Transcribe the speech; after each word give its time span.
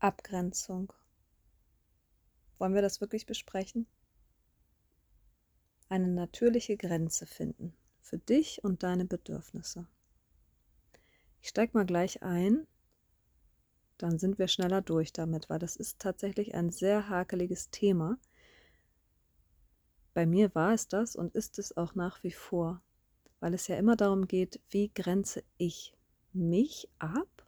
Abgrenzung. 0.00 0.92
Wollen 2.58 2.74
wir 2.74 2.82
das 2.82 3.02
wirklich 3.02 3.26
besprechen? 3.26 3.86
Eine 5.90 6.08
natürliche 6.08 6.78
Grenze 6.78 7.26
finden 7.26 7.74
für 8.00 8.16
dich 8.18 8.64
und 8.64 8.82
deine 8.82 9.04
Bedürfnisse. 9.04 9.86
Ich 11.42 11.50
steige 11.50 11.76
mal 11.76 11.84
gleich 11.84 12.22
ein, 12.22 12.66
dann 13.98 14.18
sind 14.18 14.38
wir 14.38 14.48
schneller 14.48 14.80
durch 14.80 15.12
damit, 15.12 15.50
weil 15.50 15.58
das 15.58 15.76
ist 15.76 15.98
tatsächlich 15.98 16.54
ein 16.54 16.70
sehr 16.70 17.10
hakeliges 17.10 17.68
Thema. 17.68 18.18
Bei 20.14 20.24
mir 20.24 20.54
war 20.54 20.72
es 20.72 20.88
das 20.88 21.14
und 21.14 21.34
ist 21.34 21.58
es 21.58 21.76
auch 21.76 21.94
nach 21.94 22.22
wie 22.22 22.32
vor, 22.32 22.82
weil 23.38 23.52
es 23.52 23.68
ja 23.68 23.76
immer 23.76 23.96
darum 23.96 24.26
geht, 24.26 24.60
wie 24.70 24.90
grenze 24.92 25.44
ich 25.58 25.92
mich 26.32 26.88
ab 26.98 27.39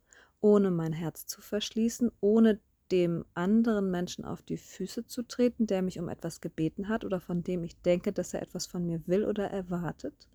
ohne 0.43 0.71
mein 0.71 0.93
Herz 0.93 1.27
zu 1.27 1.41
verschließen, 1.41 2.11
ohne 2.21 2.61
dem 2.91 3.25
anderen 3.33 3.91
Menschen 3.91 4.27
auf 4.27 4.43
die 4.43 4.59
Füße 4.59 5.07
zu 5.07 5.23
treten, 5.23 5.67
der 5.67 5.81
mich 5.81 5.99
um 5.99 6.11
etwas 6.11 6.43
gebeten 6.43 6.89
hat 6.89 7.07
oder 7.07 7.21
von 7.21 7.43
dem 7.43 7.65
ich 7.65 7.81
denke, 7.81 8.13
dass 8.13 8.35
er 8.35 8.43
etwas 8.43 8.67
von 8.67 8.85
mir 8.85 9.07
will 9.07 9.25
oder 9.25 9.47
erwartet. 9.47 10.29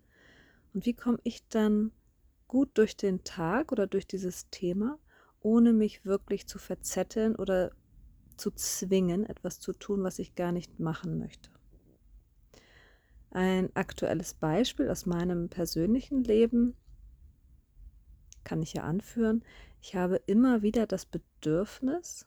Und 0.74 0.88
wie 0.88 0.96
komme 0.96 1.20
ich 1.24 1.48
dann 1.50 1.92
gut 2.48 2.70
durch 2.76 2.98
den 2.98 3.24
Tag 3.24 3.72
oder 3.72 3.86
durch 3.86 4.08
dieses 4.08 4.50
Thema, 4.50 4.98
ohne 5.42 5.74
mich 5.74 6.06
wirklich 6.06 6.48
zu 6.48 6.58
verzetteln 6.58 7.36
oder 7.36 7.72
zu 8.38 8.52
zwingen, 8.52 9.26
etwas 9.26 9.60
zu 9.60 9.74
tun, 9.74 10.04
was 10.04 10.20
ich 10.20 10.36
gar 10.36 10.52
nicht 10.52 10.80
machen 10.80 11.20
möchte. 11.20 11.50
Ein 13.32 13.76
aktuelles 13.76 14.34
Beispiel 14.34 14.90
aus 14.90 15.06
meinem 15.06 15.50
persönlichen 15.50 16.24
Leben 16.24 16.76
kann 18.44 18.62
ich 18.62 18.74
ja 18.74 18.84
anführen. 18.84 19.44
Ich 19.82 19.96
habe 19.96 20.18
immer 20.26 20.62
wieder 20.62 20.88
das 20.88 21.06
Bedürfnis, 21.06 22.26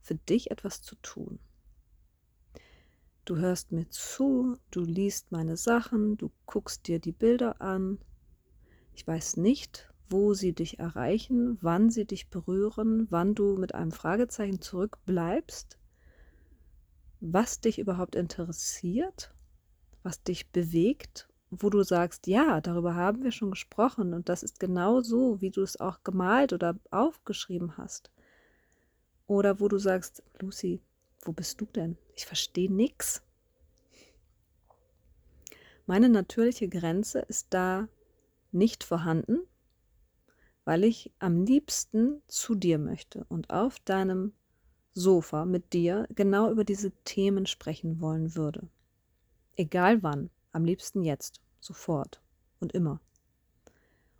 für 0.00 0.14
dich 0.16 0.50
etwas 0.50 0.82
zu 0.82 0.96
tun. 0.96 1.38
Du 3.24 3.36
hörst 3.36 3.70
mir 3.70 3.88
zu, 3.90 4.56
du 4.70 4.80
liest 4.80 5.30
meine 5.30 5.56
Sachen, 5.56 6.16
du 6.16 6.32
guckst 6.46 6.88
dir 6.88 6.98
die 6.98 7.12
Bilder 7.12 7.60
an. 7.60 7.98
Ich 8.92 9.06
weiß 9.06 9.36
nicht, 9.36 9.92
wo 10.08 10.34
sie 10.34 10.52
dich 10.52 10.80
erreichen, 10.80 11.58
wann 11.60 11.90
sie 11.90 12.06
dich 12.06 12.28
berühren, 12.28 13.06
wann 13.10 13.36
du 13.36 13.56
mit 13.56 13.74
einem 13.74 13.92
Fragezeichen 13.92 14.60
zurückbleibst, 14.60 15.78
was 17.20 17.60
dich 17.60 17.78
überhaupt 17.78 18.16
interessiert, 18.16 19.32
was 20.02 20.24
dich 20.24 20.50
bewegt 20.50 21.29
wo 21.50 21.68
du 21.68 21.82
sagst, 21.82 22.26
ja, 22.26 22.60
darüber 22.60 22.94
haben 22.94 23.24
wir 23.24 23.32
schon 23.32 23.50
gesprochen 23.50 24.14
und 24.14 24.28
das 24.28 24.42
ist 24.42 24.60
genau 24.60 25.00
so, 25.00 25.40
wie 25.40 25.50
du 25.50 25.62
es 25.62 25.80
auch 25.80 26.02
gemalt 26.04 26.52
oder 26.52 26.78
aufgeschrieben 26.90 27.76
hast. 27.76 28.10
Oder 29.26 29.60
wo 29.60 29.68
du 29.68 29.78
sagst, 29.78 30.22
Lucy, 30.38 30.80
wo 31.22 31.32
bist 31.32 31.60
du 31.60 31.66
denn? 31.66 31.98
Ich 32.14 32.26
verstehe 32.26 32.72
nichts. 32.72 33.22
Meine 35.86 36.08
natürliche 36.08 36.68
Grenze 36.68 37.20
ist 37.20 37.48
da 37.50 37.88
nicht 38.52 38.84
vorhanden, 38.84 39.40
weil 40.64 40.84
ich 40.84 41.12
am 41.18 41.44
liebsten 41.44 42.22
zu 42.28 42.54
dir 42.54 42.78
möchte 42.78 43.24
und 43.28 43.50
auf 43.50 43.80
deinem 43.80 44.32
Sofa 44.92 45.44
mit 45.44 45.72
dir 45.72 46.06
genau 46.14 46.50
über 46.50 46.64
diese 46.64 46.92
Themen 47.04 47.46
sprechen 47.46 48.00
wollen 48.00 48.34
würde. 48.34 48.68
Egal 49.56 50.02
wann. 50.02 50.30
Am 50.52 50.64
liebsten 50.64 51.02
jetzt, 51.02 51.40
sofort 51.60 52.20
und 52.60 52.72
immer. 52.72 53.00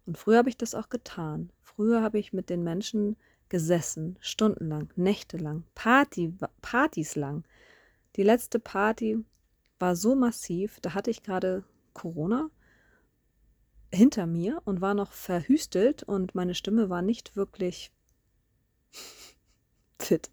Und 0.07 0.19
früher 0.19 0.39
habe 0.39 0.49
ich 0.49 0.57
das 0.57 0.75
auch 0.75 0.89
getan. 0.89 1.53
Früher 1.61 2.03
habe 2.03 2.19
ich 2.19 2.33
mit 2.33 2.51
den 2.51 2.63
Menschen 2.63 3.17
gesessen, 3.49 4.17
stundenlang, 4.21 4.91
nächtelang, 4.97 5.65
Party, 5.75 6.35
Partys 6.63 7.17
lang. 7.17 7.45
Die 8.17 8.23
letzte 8.23 8.59
Party 8.59 9.25
war 9.79 9.97
so 9.97 10.15
massiv, 10.15 10.81
da 10.81 10.95
hatte 10.95 11.11
ich 11.11 11.23
gerade 11.23 11.65
Corona 11.93 12.51
hinter 13.93 14.27
mir 14.27 14.63
und 14.65 14.81
war 14.81 14.95
noch 14.95 15.13
verhüstelt 15.13 16.03
und 16.03 16.35
meine 16.35 16.55
Stimme 16.55 16.91
war 16.91 17.03
nicht 17.03 17.35
wirklich 17.35 17.93
fit. 19.99 20.31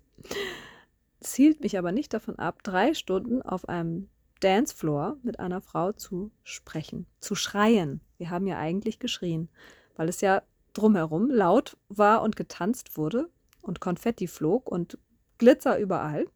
Es 1.20 1.34
hielt 1.34 1.62
mich 1.62 1.78
aber 1.78 1.92
nicht 1.92 2.14
davon 2.14 2.38
ab, 2.38 2.62
drei 2.64 2.94
Stunden 2.94 3.42
auf 3.42 3.68
einem 3.68 4.10
Dancefloor 4.40 5.18
mit 5.24 5.40
einer 5.40 5.62
Frau 5.62 5.92
zu 5.92 6.32
sprechen, 6.44 7.06
zu 7.20 7.36
schreien. 7.36 8.02
Wir 8.18 8.30
haben 8.30 8.48
ja 8.48 8.58
eigentlich 8.58 9.00
geschrien, 9.00 9.50
weil 9.96 10.10
es 10.10 10.22
ja 10.22 10.44
drumherum 10.74 11.30
laut 11.30 11.78
war 11.90 12.22
und 12.22 12.36
getanzt 12.36 12.98
wurde 12.98 13.30
und 13.62 13.80
Konfetti 13.80 14.28
flog 14.28 14.70
und 14.70 14.98
Glitzer 15.38 15.78
überall. 15.80 16.28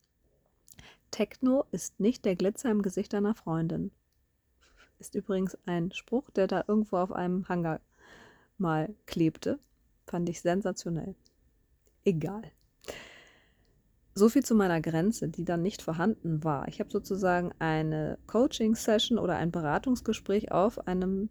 Techno 1.11 1.65
ist 1.71 1.99
nicht 1.99 2.25
der 2.25 2.35
Glitzer 2.35 2.71
im 2.71 2.81
Gesicht 2.81 3.13
einer 3.13 3.35
Freundin. 3.35 3.91
Ist 4.99 5.15
übrigens 5.15 5.57
ein 5.65 5.91
Spruch, 5.91 6.29
der 6.29 6.47
da 6.47 6.63
irgendwo 6.67 6.97
auf 6.97 7.11
einem 7.11 7.49
Hanger 7.49 7.81
mal 8.57 8.93
klebte. 9.05 9.59
Fand 10.05 10.29
ich 10.29 10.41
sensationell. 10.41 11.15
Egal. 12.05 12.51
So 14.13 14.27
viel 14.27 14.43
zu 14.43 14.55
meiner 14.55 14.81
Grenze, 14.81 15.29
die 15.29 15.45
dann 15.45 15.61
nicht 15.61 15.81
vorhanden 15.81 16.43
war. 16.43 16.67
Ich 16.67 16.79
habe 16.79 16.91
sozusagen 16.91 17.53
eine 17.59 18.17
Coaching-Session 18.27 19.17
oder 19.17 19.37
ein 19.37 19.51
Beratungsgespräch 19.51 20.51
auf 20.51 20.85
einem 20.85 21.29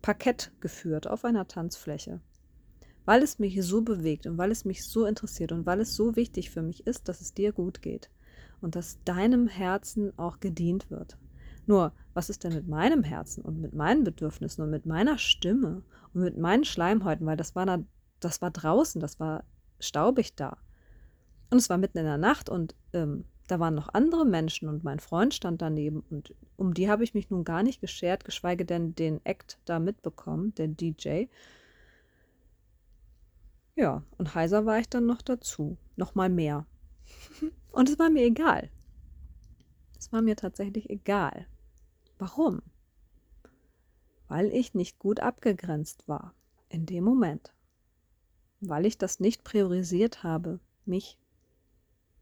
Parkett 0.00 0.52
geführt, 0.60 1.06
auf 1.06 1.24
einer 1.24 1.46
Tanzfläche. 1.46 2.20
Weil 3.04 3.22
es 3.22 3.38
mich 3.38 3.62
so 3.62 3.82
bewegt 3.82 4.26
und 4.26 4.38
weil 4.38 4.50
es 4.50 4.64
mich 4.64 4.88
so 4.88 5.04
interessiert 5.04 5.52
und 5.52 5.66
weil 5.66 5.80
es 5.80 5.94
so 5.94 6.16
wichtig 6.16 6.50
für 6.50 6.62
mich 6.62 6.86
ist, 6.86 7.08
dass 7.08 7.20
es 7.20 7.34
dir 7.34 7.52
gut 7.52 7.82
geht 7.82 8.10
und 8.60 8.74
dass 8.74 9.02
deinem 9.04 9.46
Herzen 9.46 10.18
auch 10.18 10.40
gedient 10.40 10.90
wird. 10.90 11.18
Nur, 11.66 11.92
was 12.14 12.30
ist 12.30 12.44
denn 12.44 12.54
mit 12.54 12.66
meinem 12.66 13.02
Herzen 13.02 13.44
und 13.44 13.60
mit 13.60 13.74
meinen 13.74 14.04
Bedürfnissen 14.04 14.62
und 14.62 14.70
mit 14.70 14.86
meiner 14.86 15.18
Stimme 15.18 15.82
und 16.14 16.22
mit 16.22 16.38
meinen 16.38 16.64
Schleimhäuten, 16.64 17.26
weil 17.26 17.36
das 17.36 17.54
war, 17.54 17.66
da, 17.66 17.78
das 18.20 18.40
war 18.40 18.50
draußen, 18.50 19.00
das 19.00 19.20
war 19.20 19.44
staubig 19.80 20.34
da. 20.36 20.56
Und 21.50 21.58
es 21.58 21.70
war 21.70 21.78
mitten 21.78 21.98
in 21.98 22.04
der 22.04 22.18
Nacht 22.18 22.48
und 22.48 22.74
ähm, 22.92 23.24
da 23.46 23.60
waren 23.60 23.74
noch 23.74 23.92
andere 23.94 24.24
Menschen 24.24 24.68
und 24.68 24.82
mein 24.82 24.98
Freund 24.98 25.32
stand 25.32 25.62
daneben 25.62 26.04
und 26.10 26.34
um 26.56 26.74
die 26.74 26.90
habe 26.90 27.04
ich 27.04 27.14
mich 27.14 27.30
nun 27.30 27.44
gar 27.44 27.62
nicht 27.62 27.80
geschert, 27.80 28.24
geschweige 28.24 28.64
denn 28.64 28.94
den 28.94 29.24
Act 29.24 29.58
da 29.64 29.78
mitbekommen, 29.78 30.54
den 30.54 30.76
DJ. 30.76 31.26
Ja, 33.76 34.02
und 34.18 34.34
heiser 34.34 34.66
war 34.66 34.78
ich 34.78 34.88
dann 34.88 35.06
noch 35.06 35.22
dazu, 35.22 35.76
noch 35.96 36.14
mal 36.14 36.30
mehr. 36.30 36.66
Und 37.70 37.90
es 37.90 37.98
war 37.98 38.08
mir 38.08 38.24
egal. 38.24 38.70
Es 39.98 40.10
war 40.12 40.22
mir 40.22 40.34
tatsächlich 40.34 40.88
egal. 40.88 41.46
Warum? 42.18 42.62
Weil 44.28 44.46
ich 44.46 44.72
nicht 44.72 44.98
gut 44.98 45.20
abgegrenzt 45.20 46.08
war 46.08 46.34
in 46.70 46.86
dem 46.86 47.04
Moment. 47.04 47.52
Weil 48.60 48.86
ich 48.86 48.96
das 48.96 49.20
nicht 49.20 49.44
priorisiert 49.44 50.22
habe, 50.22 50.58
mich 50.86 51.18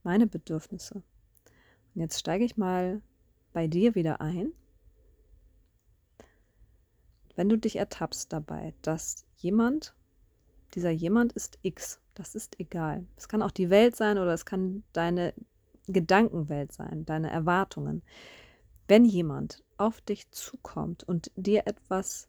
meine 0.05 0.27
Bedürfnisse. 0.27 1.03
Und 1.95 2.01
jetzt 2.01 2.19
steige 2.19 2.45
ich 2.45 2.57
mal 2.57 3.03
bei 3.53 3.67
dir 3.67 3.95
wieder 3.95 4.21
ein. 4.21 4.53
Wenn 7.37 7.49
du 7.49 7.59
dich 7.59 7.77
ertappst 7.77 8.33
dabei, 8.33 8.75
dass 8.83 9.25
jemand, 9.37 9.95
dieser 10.75 10.91
jemand 10.91 11.33
ist 11.33 11.59
X, 11.63 12.01
das 12.15 12.35
ist 12.35 12.61
egal. 12.61 13.07
Es 13.17 13.29
kann 13.29 13.43
auch 13.43 13.51
die 13.51 13.71
Welt 13.71 13.97
sein 13.97 14.19
oder 14.19 14.33
es 14.33 14.45
kann 14.45 14.85
deine 14.93 15.35
Gedankenwelt 15.87 16.73
sein, 16.73 17.05
deine 17.05 17.31
Erwartungen. 17.31 18.03
Wenn 18.87 19.05
jemand 19.05 19.63
auf 19.77 20.01
dich 20.01 20.31
zukommt 20.31 21.03
und 21.05 21.31
dir 21.37 21.67
etwas, 21.67 22.29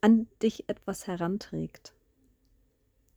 an 0.00 0.28
dich 0.42 0.68
etwas 0.68 1.06
heranträgt, 1.06 1.94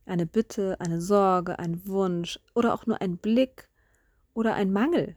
eine 0.06 0.26
Bitte, 0.26 0.80
eine 0.80 1.00
Sorge, 1.00 1.58
ein 1.58 1.86
Wunsch 1.86 2.38
oder 2.54 2.74
auch 2.74 2.86
nur 2.86 3.00
ein 3.00 3.16
Blick 3.16 3.68
oder 4.34 4.54
ein 4.54 4.72
Mangel. 4.72 5.16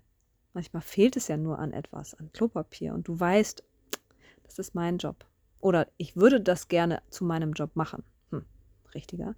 Manchmal 0.53 0.81
fehlt 0.81 1.17
es 1.17 1.27
ja 1.27 1.37
nur 1.37 1.59
an 1.59 1.73
etwas, 1.73 2.13
an 2.15 2.31
Klopapier 2.31 2.93
und 2.93 3.07
du 3.07 3.19
weißt, 3.19 3.63
das 4.43 4.59
ist 4.59 4.73
mein 4.73 4.97
Job. 4.97 5.25
Oder 5.59 5.87
ich 5.97 6.15
würde 6.15 6.39
das 6.39 6.67
gerne 6.67 7.01
zu 7.09 7.25
meinem 7.25 7.53
Job 7.53 7.75
machen. 7.75 8.03
Hm, 8.31 8.45
richtiger. 8.93 9.35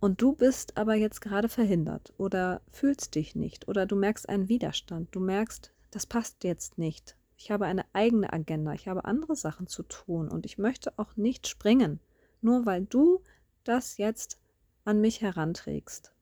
Und 0.00 0.22
du 0.22 0.32
bist 0.32 0.78
aber 0.78 0.94
jetzt 0.94 1.20
gerade 1.20 1.48
verhindert 1.48 2.14
oder 2.16 2.62
fühlst 2.72 3.14
dich 3.14 3.36
nicht 3.36 3.68
oder 3.68 3.84
du 3.84 3.96
merkst 3.96 4.28
einen 4.28 4.48
Widerstand. 4.48 5.14
Du 5.14 5.20
merkst, 5.20 5.72
das 5.90 6.06
passt 6.06 6.42
jetzt 6.44 6.78
nicht. 6.78 7.16
Ich 7.36 7.50
habe 7.50 7.66
eine 7.66 7.84
eigene 7.92 8.32
Agenda. 8.32 8.72
Ich 8.72 8.88
habe 8.88 9.04
andere 9.04 9.36
Sachen 9.36 9.66
zu 9.66 9.82
tun 9.82 10.28
und 10.28 10.46
ich 10.46 10.58
möchte 10.58 10.98
auch 10.98 11.16
nicht 11.16 11.48
springen, 11.48 12.00
nur 12.40 12.64
weil 12.64 12.84
du 12.86 13.22
das 13.64 13.98
jetzt 13.98 14.38
an 14.84 15.00
mich 15.00 15.20
heranträgst. 15.20 16.12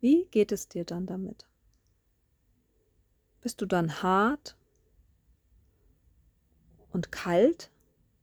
Wie 0.00 0.24
geht 0.30 0.50
es 0.50 0.68
dir 0.68 0.84
dann 0.84 1.06
damit? 1.06 1.46
Bist 3.42 3.60
du 3.60 3.66
dann 3.66 4.02
hart 4.02 4.56
und 6.90 7.12
kalt 7.12 7.70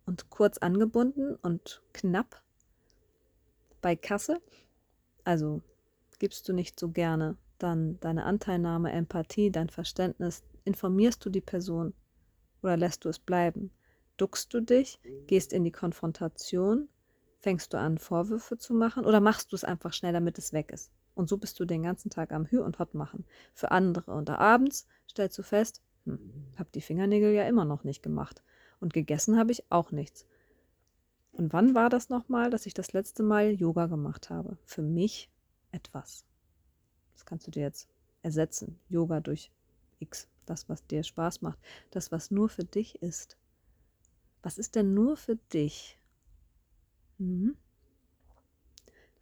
und 0.05 0.29
kurz 0.31 0.57
angebunden 0.57 1.35
und 1.35 1.83
knapp 1.93 2.41
bei 3.81 3.95
Kasse? 3.95 4.41
Also 5.23 5.61
gibst 6.17 6.49
du 6.49 6.53
nicht 6.53 6.79
so 6.79 6.89
gerne 6.89 7.37
dann 7.59 7.99
deine 7.99 8.25
Anteilnahme, 8.25 8.91
Empathie, 8.91 9.51
dein 9.51 9.69
Verständnis, 9.69 10.43
informierst 10.63 11.23
du 11.25 11.29
die 11.29 11.41
Person 11.41 11.93
oder 12.63 12.75
lässt 12.75 13.05
du 13.05 13.09
es 13.09 13.19
bleiben? 13.19 13.71
Duckst 14.17 14.51
du 14.53 14.61
dich, 14.61 14.99
gehst 15.27 15.53
in 15.53 15.63
die 15.63 15.71
Konfrontation, 15.71 16.89
fängst 17.39 17.73
du 17.73 17.77
an, 17.77 17.99
Vorwürfe 17.99 18.57
zu 18.57 18.73
machen 18.73 19.05
oder 19.05 19.19
machst 19.19 19.51
du 19.51 19.55
es 19.55 19.63
einfach 19.63 19.93
schnell, 19.93 20.13
damit 20.13 20.39
es 20.39 20.53
weg 20.53 20.71
ist? 20.71 20.91
Und 21.17 21.29
so 21.29 21.37
bist 21.37 21.59
du 21.59 21.65
den 21.65 21.81
ganzen 21.81 22.11
Tag 22.11 22.31
am 22.31 22.45
Hü 22.45 22.59
und 22.59 22.77
Hot 22.77 22.93
machen 22.93 23.25
für 23.55 23.71
andere. 23.71 24.13
Und 24.13 24.29
abends 24.29 24.87
stellst 25.09 25.35
du 25.39 25.41
fest, 25.41 25.81
hm, 26.05 26.19
hab 26.57 26.71
die 26.71 26.81
Fingernägel 26.81 27.33
ja 27.33 27.47
immer 27.47 27.65
noch 27.65 27.83
nicht 27.83 28.03
gemacht. 28.03 28.43
Und 28.79 28.93
gegessen 28.93 29.35
habe 29.35 29.51
ich 29.51 29.63
auch 29.71 29.91
nichts. 29.91 30.27
Und 31.31 31.53
wann 31.53 31.73
war 31.73 31.89
das 31.89 32.09
nochmal, 32.09 32.51
dass 32.51 32.67
ich 32.67 32.75
das 32.75 32.93
letzte 32.93 33.23
Mal 33.23 33.51
Yoga 33.51 33.87
gemacht 33.87 34.29
habe? 34.29 34.59
Für 34.63 34.83
mich 34.83 35.31
etwas. 35.71 36.23
Das 37.13 37.25
kannst 37.25 37.47
du 37.47 37.51
dir 37.51 37.63
jetzt 37.63 37.89
ersetzen. 38.21 38.79
Yoga 38.87 39.19
durch 39.19 39.51
X. 39.97 40.27
Das, 40.45 40.69
was 40.69 40.85
dir 40.85 41.01
Spaß 41.01 41.41
macht. 41.41 41.57
Das, 41.89 42.11
was 42.11 42.29
nur 42.29 42.47
für 42.47 42.63
dich 42.63 43.01
ist. 43.01 43.37
Was 44.43 44.59
ist 44.59 44.75
denn 44.75 44.93
nur 44.93 45.17
für 45.17 45.35
dich? 45.51 45.97
Mhm. 47.17 47.57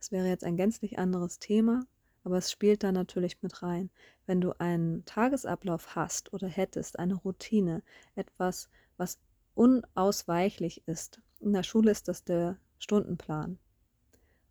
Das 0.06 0.12
wäre 0.12 0.28
jetzt 0.28 0.44
ein 0.44 0.56
gänzlich 0.56 1.00
anderes 1.00 1.40
Thema, 1.40 1.88
aber 2.24 2.38
es 2.38 2.52
spielt 2.52 2.84
da 2.84 2.92
natürlich 2.92 3.42
mit 3.42 3.63
rein. 3.63 3.90
Wenn 4.28 4.40
du 4.40 4.52
einen 4.60 5.04
Tagesablauf 5.06 5.96
hast 5.96 6.31
oder 6.31 6.48
hättest, 6.48 7.00
eine 7.00 7.16
Routine, 7.16 7.81
etwas, 8.13 8.69
was 8.98 9.18
unausweichlich 9.56 10.88
ist. 10.88 11.24
In 11.40 11.54
der 11.54 11.63
Schule 11.63 11.90
ist 11.90 12.07
das 12.07 12.24
der 12.24 12.60
Stundenplan. 12.78 13.57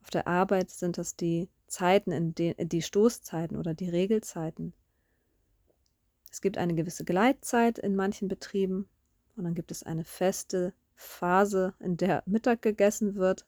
Auf 0.03 0.11
der 0.11 0.27
Arbeit 0.27 0.71
sind 0.71 0.99
das 0.99 1.15
die 1.15 1.49
Zeiten, 1.69 2.11
in 2.11 2.35
denen 2.35 2.69
die 2.69 2.83
Stoßzeiten 2.83 3.57
oder 3.57 3.75
die 3.75 3.89
Regelzeiten. 3.89 4.73
Es 6.33 6.41
gibt 6.41 6.59
eine 6.59 6.75
gewisse 6.75 7.05
Gleitzeit 7.05 7.79
in 7.79 7.95
manchen 7.95 8.27
Betrieben 8.27 8.89
und 9.37 9.45
dann 9.45 9.55
gibt 9.55 9.71
es 9.71 9.85
eine 9.85 10.03
feste 10.03 10.75
Phase, 10.97 11.75
in 11.79 11.97
der 11.97 12.25
Mittag 12.27 12.61
gegessen 12.61 13.15
wird 13.15 13.47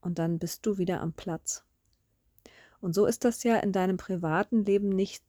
und 0.00 0.18
dann 0.18 0.38
bist 0.38 0.64
du 0.66 0.78
wieder 0.78 1.00
am 1.00 1.12
Platz. 1.12 1.64
Und 2.80 2.94
so 2.94 3.06
ist 3.06 3.24
das 3.24 3.42
ja 3.42 3.56
in 3.58 3.72
deinem 3.72 3.96
privaten 3.96 4.64
Leben 4.64 4.88
nicht, 4.88 5.22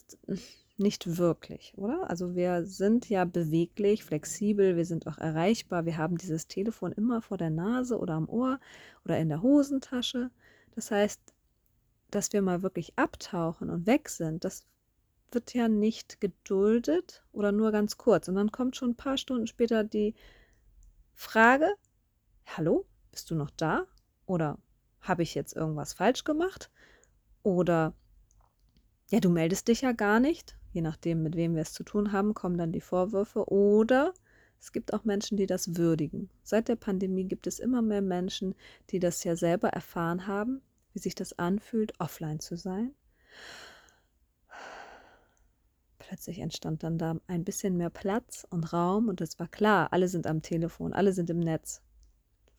nicht 0.78 1.18
wirklich, 1.18 1.74
oder? 1.78 2.10
Also 2.10 2.36
wir 2.36 2.66
sind 2.66 3.10
ja 3.10 3.26
beweglich, 3.26 4.04
flexibel, 4.04 4.78
wir 4.78 4.86
sind 4.86 5.08
auch 5.08 5.18
erreichbar, 5.18 5.86
wir 5.86 5.98
haben 5.98 6.18
dieses 6.18 6.48
Telefon 6.48 6.92
immer 6.92 7.22
vor 7.22 7.38
der 7.38 7.50
Nase 7.50 7.98
oder 7.98 8.14
am 8.14 8.30
Ohr 8.30 8.60
oder 9.04 9.18
in 9.18 9.30
der 9.30 9.42
Hosentasche. 9.42 10.30
Das 10.76 10.92
heißt, 10.92 11.20
dass 12.12 12.32
wir 12.34 12.42
mal 12.42 12.62
wirklich 12.62 12.94
abtauchen 12.98 13.70
und 13.70 13.88
weg 13.88 14.10
sind, 14.10 14.44
das 14.44 14.66
wird 15.32 15.54
ja 15.54 15.68
nicht 15.68 16.22
geduldet 16.22 17.24
oder 17.32 17.52
nur 17.52 17.72
ganz 17.72 17.98
kurz. 17.98 18.28
Und 18.28 18.36
dann 18.36 18.52
kommt 18.52 18.76
schon 18.76 18.92
ein 18.92 18.96
paar 18.96 19.18
Stunden 19.18 19.48
später 19.48 19.84
die 19.84 20.16
Frage, 21.14 21.70
hallo, 22.46 22.86
bist 23.12 23.30
du 23.30 23.36
noch 23.36 23.52
da? 23.52 23.86
Oder 24.30 24.60
habe 25.02 25.24
ich 25.24 25.34
jetzt 25.34 25.56
irgendwas 25.56 25.94
falsch 25.94 26.24
gemacht? 26.24 26.70
Oder 27.42 27.96
ja, 29.10 29.20
du 29.20 29.32
meldest 29.32 29.68
dich 29.68 29.82
ja 29.82 29.92
gar 29.92 30.20
nicht. 30.20 30.56
Je 30.72 30.82
nachdem, 30.82 31.24
mit 31.24 31.36
wem 31.36 31.56
wir 31.56 31.64
es 31.64 31.74
zu 31.74 31.84
tun 31.84 32.12
haben, 32.12 32.36
kommen 32.36 32.56
dann 32.56 32.72
die 32.72 32.80
Vorwürfe. 32.80 33.50
Oder 33.52 34.14
es 34.60 34.72
gibt 34.72 34.94
auch 34.94 35.04
Menschen, 35.04 35.36
die 35.36 35.48
das 35.48 35.78
würdigen. 35.78 36.30
Seit 36.44 36.68
der 36.68 36.76
Pandemie 36.76 37.26
gibt 37.26 37.48
es 37.48 37.58
immer 37.58 37.82
mehr 37.82 38.04
Menschen, 38.04 38.54
die 38.92 39.00
das 39.00 39.24
ja 39.24 39.36
selber 39.36 39.70
erfahren 39.70 40.28
haben, 40.28 40.62
wie 40.94 41.00
sich 41.00 41.16
das 41.16 41.34
anfühlt, 41.40 42.00
offline 42.00 42.40
zu 42.40 42.56
sein. 42.56 42.94
Plötzlich 45.98 46.38
entstand 46.38 46.84
dann 46.84 47.00
da 47.00 47.16
ein 47.26 47.44
bisschen 47.44 47.78
mehr 47.78 47.90
Platz 47.90 48.46
und 48.52 48.74
Raum 48.74 49.08
und 49.10 49.22
es 49.22 49.40
war 49.40 49.48
klar, 49.48 49.92
alle 49.92 50.08
sind 50.08 50.28
am 50.28 50.44
Telefon, 50.44 50.94
alle 50.94 51.14
sind 51.14 51.32
im 51.32 51.40
Netz. 51.40 51.82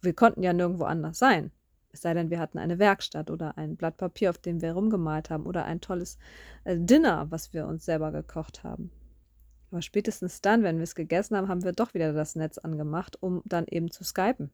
Wir 0.00 0.14
konnten 0.14 0.42
ja 0.42 0.52
nirgendwo 0.52 0.84
anders 0.84 1.18
sein. 1.18 1.52
Es 1.92 2.02
sei 2.02 2.14
denn, 2.14 2.30
wir 2.30 2.38
hatten 2.38 2.58
eine 2.58 2.78
Werkstatt 2.78 3.30
oder 3.30 3.58
ein 3.58 3.76
Blatt 3.76 3.96
Papier, 3.96 4.30
auf 4.30 4.38
dem 4.38 4.62
wir 4.62 4.72
rumgemalt 4.72 5.30
haben 5.30 5.46
oder 5.46 5.64
ein 5.64 5.80
tolles 5.80 6.18
äh, 6.64 6.78
Dinner, 6.78 7.30
was 7.30 7.52
wir 7.52 7.66
uns 7.66 7.84
selber 7.84 8.12
gekocht 8.12 8.62
haben. 8.62 8.90
Aber 9.70 9.82
spätestens 9.82 10.40
dann, 10.40 10.62
wenn 10.62 10.76
wir 10.76 10.84
es 10.84 10.94
gegessen 10.94 11.36
haben, 11.36 11.48
haben 11.48 11.64
wir 11.64 11.72
doch 11.72 11.94
wieder 11.94 12.12
das 12.12 12.34
Netz 12.34 12.58
angemacht, 12.58 13.20
um 13.22 13.42
dann 13.44 13.66
eben 13.68 13.90
zu 13.90 14.04
skypen 14.04 14.50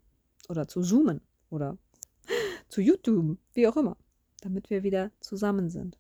oder 0.49 0.69
zu 0.69 0.83
zoomen 0.83 1.21
oder 1.51 1.79
zu 2.69 2.81
YouTube, 2.81 3.39
wie 3.53 3.69
auch 3.69 3.77
immer, 3.77 3.97
damit 4.41 4.71
wir 4.71 4.83
wieder 4.83 5.11
zusammen 5.21 5.71
sind. 5.71 5.99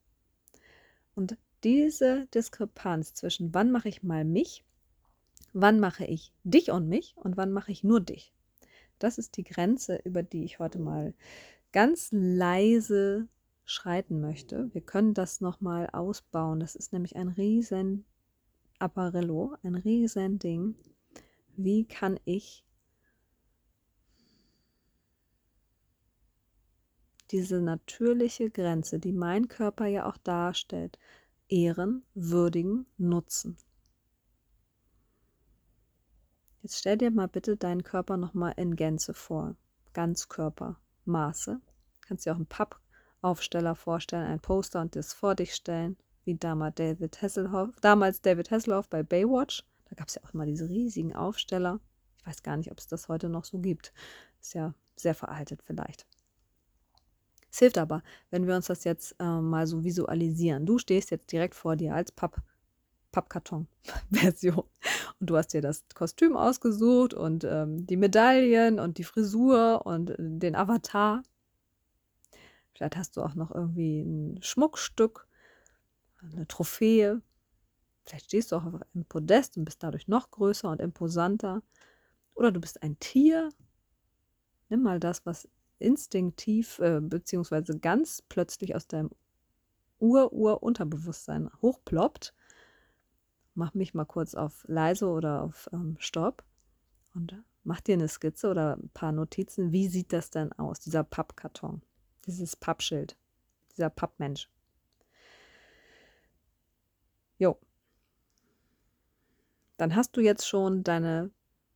Und 1.14 1.36
diese 1.64 2.26
Diskrepanz 2.34 3.14
zwischen 3.14 3.54
wann 3.54 3.72
mache 3.72 3.88
ich 3.88 4.02
mal 4.02 4.24
mich, 4.24 4.64
wann 5.52 5.80
mache 5.80 6.04
ich 6.04 6.32
dich 6.44 6.70
und 6.70 6.88
mich 6.88 7.16
und 7.16 7.36
wann 7.36 7.52
mache 7.52 7.72
ich 7.72 7.82
nur 7.82 8.00
dich, 8.00 8.34
das 8.98 9.18
ist 9.18 9.36
die 9.36 9.44
Grenze, 9.44 10.00
über 10.04 10.22
die 10.22 10.44
ich 10.44 10.58
heute 10.58 10.78
mal 10.78 11.14
ganz 11.72 12.08
leise 12.12 13.28
schreiten 13.64 14.20
möchte. 14.20 14.72
Wir 14.72 14.80
können 14.80 15.14
das 15.14 15.40
nochmal 15.40 15.88
ausbauen. 15.92 16.60
Das 16.60 16.74
ist 16.74 16.92
nämlich 16.92 17.16
ein 17.16 17.28
riesen 17.28 18.04
Apparello, 18.78 19.56
ein 19.62 19.74
riesen 19.74 20.38
Ding. 20.38 20.76
Wie 21.56 21.84
kann 21.84 22.18
ich 22.24 22.64
diese 27.30 27.60
natürliche 27.60 28.50
Grenze, 28.50 28.98
die 28.98 29.12
mein 29.12 29.48
Körper 29.48 29.86
ja 29.86 30.06
auch 30.08 30.16
darstellt, 30.16 30.98
ehren, 31.48 32.04
würdigen, 32.14 32.86
nutzen. 32.98 33.56
Jetzt 36.66 36.78
stell 36.78 36.98
dir 36.98 37.12
mal 37.12 37.28
bitte 37.28 37.56
deinen 37.56 37.84
Körper 37.84 38.16
nochmal 38.16 38.52
in 38.56 38.74
Gänze 38.74 39.14
vor. 39.14 39.54
Ganzkörpermaße. 39.92 41.60
Kannst 42.00 42.26
dir 42.26 42.32
auch 42.32 42.36
einen 42.38 42.46
Pappaufsteller 42.46 43.76
vorstellen, 43.76 44.26
ein 44.26 44.40
Poster 44.40 44.80
und 44.80 44.96
das 44.96 45.12
vor 45.12 45.36
dich 45.36 45.54
stellen, 45.54 45.96
wie 46.24 46.34
damals 46.34 46.74
David 46.74 47.22
Hasselhoff, 47.22 47.70
damals 47.82 48.20
David 48.20 48.50
Hasselhoff 48.50 48.88
bei 48.88 49.04
Baywatch. 49.04 49.62
Da 49.88 49.94
gab 49.94 50.08
es 50.08 50.16
ja 50.16 50.24
auch 50.24 50.34
immer 50.34 50.44
diese 50.44 50.68
riesigen 50.68 51.14
Aufsteller. 51.14 51.78
Ich 52.18 52.26
weiß 52.26 52.42
gar 52.42 52.56
nicht, 52.56 52.72
ob 52.72 52.80
es 52.80 52.88
das 52.88 53.06
heute 53.06 53.28
noch 53.28 53.44
so 53.44 53.60
gibt. 53.60 53.92
Ist 54.40 54.54
ja 54.54 54.74
sehr 54.96 55.14
veraltet 55.14 55.62
vielleicht. 55.62 56.04
Es 57.48 57.60
hilft 57.60 57.78
aber, 57.78 58.02
wenn 58.30 58.48
wir 58.48 58.56
uns 58.56 58.66
das 58.66 58.82
jetzt 58.82 59.14
äh, 59.20 59.24
mal 59.24 59.68
so 59.68 59.84
visualisieren. 59.84 60.66
Du 60.66 60.78
stehst 60.78 61.12
jetzt 61.12 61.30
direkt 61.30 61.54
vor 61.54 61.76
dir 61.76 61.94
als 61.94 62.10
Papp, 62.10 62.42
Pappkarton-Version 63.12 64.64
und 65.20 65.30
du 65.30 65.36
hast 65.36 65.52
dir 65.52 65.62
das 65.62 65.84
Kostüm 65.94 66.36
ausgesucht 66.36 67.14
und 67.14 67.44
ähm, 67.44 67.86
die 67.86 67.96
Medaillen 67.96 68.78
und 68.78 68.98
die 68.98 69.04
Frisur 69.04 69.86
und 69.86 70.10
äh, 70.10 70.16
den 70.18 70.54
Avatar. 70.54 71.22
Vielleicht 72.74 72.96
hast 72.96 73.16
du 73.16 73.22
auch 73.22 73.34
noch 73.34 73.50
irgendwie 73.50 74.02
ein 74.02 74.42
Schmuckstück, 74.42 75.26
eine 76.20 76.46
Trophäe. 76.46 77.22
Vielleicht 78.04 78.26
stehst 78.26 78.52
du 78.52 78.56
auch 78.56 78.66
auf 78.66 78.74
einem 78.74 79.04
Podest 79.06 79.56
und 79.56 79.64
bist 79.64 79.82
dadurch 79.82 80.08
noch 80.08 80.30
größer 80.30 80.68
und 80.68 80.80
imposanter. 80.80 81.62
Oder 82.34 82.52
du 82.52 82.60
bist 82.60 82.82
ein 82.82 82.98
Tier. 83.00 83.48
Nimm 84.68 84.82
mal 84.82 85.00
das, 85.00 85.24
was 85.24 85.48
instinktiv 85.78 86.78
äh, 86.78 87.00
beziehungsweise 87.00 87.78
ganz 87.78 88.22
plötzlich 88.28 88.74
aus 88.74 88.86
deinem 88.86 89.10
Ur-Ur-Unterbewusstsein 89.98 91.50
hochploppt. 91.62 92.34
Mach 93.56 93.72
mich 93.72 93.94
mal 93.94 94.04
kurz 94.04 94.34
auf 94.34 94.64
leise 94.68 95.08
oder 95.08 95.42
auf 95.42 95.68
ähm, 95.72 95.96
Stopp 95.98 96.44
und 97.14 97.42
mach 97.64 97.80
dir 97.80 97.94
eine 97.94 98.06
Skizze 98.06 98.50
oder 98.50 98.76
ein 98.76 98.90
paar 98.90 99.12
Notizen. 99.12 99.72
Wie 99.72 99.88
sieht 99.88 100.12
das 100.12 100.28
denn 100.28 100.52
aus, 100.52 100.78
dieser 100.78 101.02
Pappkarton, 101.02 101.80
dieses 102.26 102.54
Pappschild, 102.54 103.16
dieser 103.72 103.88
Pappmensch? 103.88 104.50
Jo. 107.38 107.58
Dann 109.78 109.96
hast 109.96 110.14
du 110.18 110.20
jetzt 110.20 110.46
schon 110.46 110.84
deine 110.84 111.30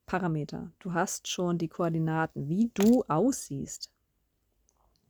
Parameter. 0.05 0.73
Du 0.81 0.93
hast 0.93 1.29
schon 1.29 1.57
die 1.57 1.69
Koordinaten, 1.69 2.47
wie 2.51 2.71
du 2.75 3.05
aussiehst. 3.09 3.91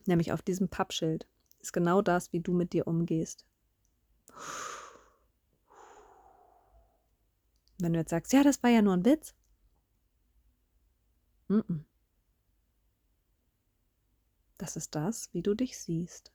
Nämlich 0.07 0.33
auf 0.33 0.43
diesem 0.43 0.69
Pappschild 0.69 1.27
ist 1.59 1.73
genau 1.73 2.01
das, 2.01 2.33
wie 2.33 2.41
du 2.41 2.53
mit 2.53 2.73
dir 2.73 2.87
umgehst. 2.87 3.45
Wenn 7.83 7.93
du 7.93 7.99
jetzt 7.99 8.11
sagst, 8.11 8.33
ja, 8.33 8.43
das 8.43 8.63
war 8.63 8.71
ja 8.71 8.83
nur 8.83 8.95
ein 8.95 9.05
Witz. 9.05 9.35
Das 14.59 14.77
ist 14.77 14.95
das, 14.95 15.33
wie 15.33 15.43
du 15.43 15.55
dich 15.55 15.79
siehst. 15.79 16.33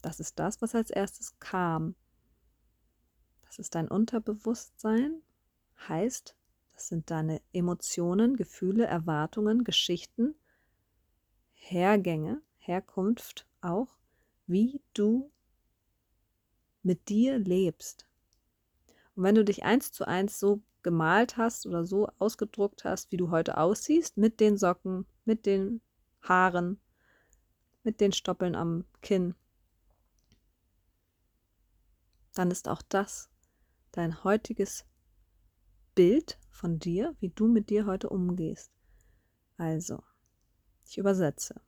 Das 0.00 0.20
ist 0.20 0.38
das, 0.38 0.62
was 0.62 0.74
als 0.74 0.90
erstes 0.90 1.38
kam. 1.38 1.94
Das 3.42 3.58
ist 3.58 3.74
dein 3.74 3.88
Unterbewusstsein, 3.88 5.20
heißt, 5.88 6.34
das 6.72 6.88
sind 6.88 7.10
deine 7.10 7.42
Emotionen, 7.52 8.36
Gefühle, 8.36 8.86
Erwartungen, 8.86 9.62
Geschichten, 9.62 10.34
Hergänge, 11.52 12.40
Herkunft 12.56 13.46
auch, 13.60 13.98
wie 14.46 14.80
du 14.94 15.30
mit 16.82 17.08
dir 17.08 17.38
lebst. 17.38 18.06
Und 19.14 19.24
wenn 19.24 19.34
du 19.34 19.44
dich 19.44 19.64
eins 19.64 19.92
zu 19.92 20.06
eins 20.06 20.38
so 20.38 20.62
gemalt 20.82 21.36
hast 21.36 21.66
oder 21.66 21.84
so 21.84 22.08
ausgedruckt 22.18 22.84
hast, 22.84 23.12
wie 23.12 23.16
du 23.16 23.30
heute 23.30 23.58
aussiehst, 23.58 24.16
mit 24.16 24.40
den 24.40 24.56
Socken, 24.56 25.06
mit 25.24 25.46
den 25.46 25.80
Haaren, 26.22 26.80
mit 27.84 28.00
den 28.00 28.12
Stoppeln 28.12 28.54
am 28.54 28.84
Kinn, 29.00 29.34
dann 32.34 32.50
ist 32.50 32.68
auch 32.68 32.82
das 32.88 33.28
dein 33.92 34.24
heutiges 34.24 34.86
Bild 35.94 36.38
von 36.50 36.78
dir, 36.78 37.14
wie 37.20 37.28
du 37.28 37.46
mit 37.46 37.68
dir 37.68 37.86
heute 37.86 38.08
umgehst. 38.08 38.72
Also, 39.58 40.02
ich 40.86 40.96
übersetze. 40.96 41.60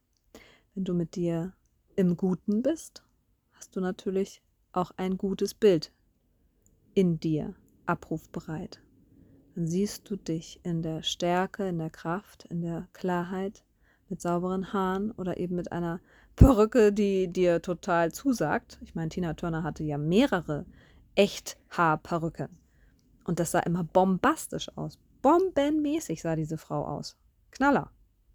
Wenn 0.75 0.85
du 0.85 0.95
mit 0.95 1.15
dir 1.17 1.53
im 1.97 2.17
Guten 2.17 2.63
bist, 2.63 3.05
hast 3.53 3.77
du 3.77 3.81
natürlich 3.81 4.43
auch 4.73 4.91
ein 4.97 5.19
gutes 5.19 5.55
Bild 5.55 5.93
in 6.95 7.21
dir 7.21 7.55
abrufbereit. 7.87 8.81
Dann 9.55 9.67
siehst 9.67 10.09
du 10.11 10.17
dich 10.17 10.61
in 10.65 10.83
der 10.83 11.03
Stärke, 11.03 11.69
in 11.69 11.79
der 11.79 11.91
Kraft, 11.91 12.45
in 12.51 12.61
der 12.61 12.89
Klarheit, 12.93 13.65
mit 14.09 14.21
sauberen 14.21 14.73
Haaren 14.73 15.13
oder 15.13 15.39
eben 15.39 15.55
mit 15.55 15.73
einer 15.73 16.01
Perücke, 16.37 16.93
die 16.93 17.29
dir 17.29 17.63
total 17.63 18.13
zusagt. 18.13 18.79
Ich 18.83 18.95
meine, 18.95 19.09
Tina 19.09 19.35
Turner 19.35 19.63
hatte 19.63 19.85
ja 19.85 19.99
mehrere 19.99 20.67
Echthaarperücken. 21.15 22.49
Und 23.25 23.39
das 23.41 23.53
sah 23.53 23.61
immer 23.61 23.85
bombastisch 23.85 24.69
aus. 24.77 24.99
Bombenmäßig 25.23 26.21
sah 26.21 26.37
diese 26.37 26.59
Frau 26.59 26.85
aus. 26.85 27.17
Knaller. 27.51 27.91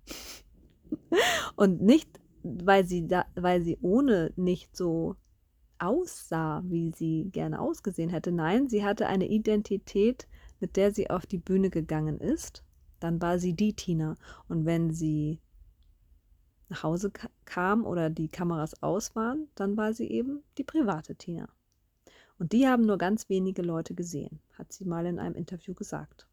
Und 1.55 1.81
nicht, 1.81 2.19
weil 2.43 2.85
sie, 2.85 3.07
da, 3.07 3.25
weil 3.35 3.61
sie 3.61 3.77
ohne 3.81 4.31
nicht 4.35 4.75
so 4.75 5.15
aussah, 5.79 6.61
wie 6.65 6.91
sie 6.91 7.29
gerne 7.31 7.59
ausgesehen 7.59 8.09
hätte. 8.09 8.31
Nein, 8.31 8.69
sie 8.69 8.83
hatte 8.83 9.07
eine 9.07 9.27
Identität, 9.27 10.27
mit 10.59 10.75
der 10.75 10.93
sie 10.93 11.09
auf 11.09 11.25
die 11.25 11.37
Bühne 11.37 11.69
gegangen 11.69 12.19
ist. 12.19 12.63
Dann 12.99 13.21
war 13.21 13.39
sie 13.39 13.53
die 13.53 13.73
Tina. 13.73 14.15
Und 14.47 14.65
wenn 14.65 14.91
sie 14.91 15.39
nach 16.69 16.83
Hause 16.83 17.11
kam 17.45 17.85
oder 17.85 18.09
die 18.09 18.29
Kameras 18.29 18.81
aus 18.83 19.15
waren, 19.15 19.47
dann 19.55 19.77
war 19.77 19.93
sie 19.93 20.09
eben 20.09 20.43
die 20.57 20.63
private 20.63 21.15
Tina. 21.15 21.49
Und 22.37 22.53
die 22.53 22.67
haben 22.67 22.85
nur 22.85 22.97
ganz 22.97 23.27
wenige 23.27 23.61
Leute 23.61 23.95
gesehen, 23.95 24.39
hat 24.53 24.71
sie 24.71 24.85
mal 24.85 25.05
in 25.05 25.19
einem 25.19 25.35
Interview 25.35 25.73
gesagt. 25.73 26.27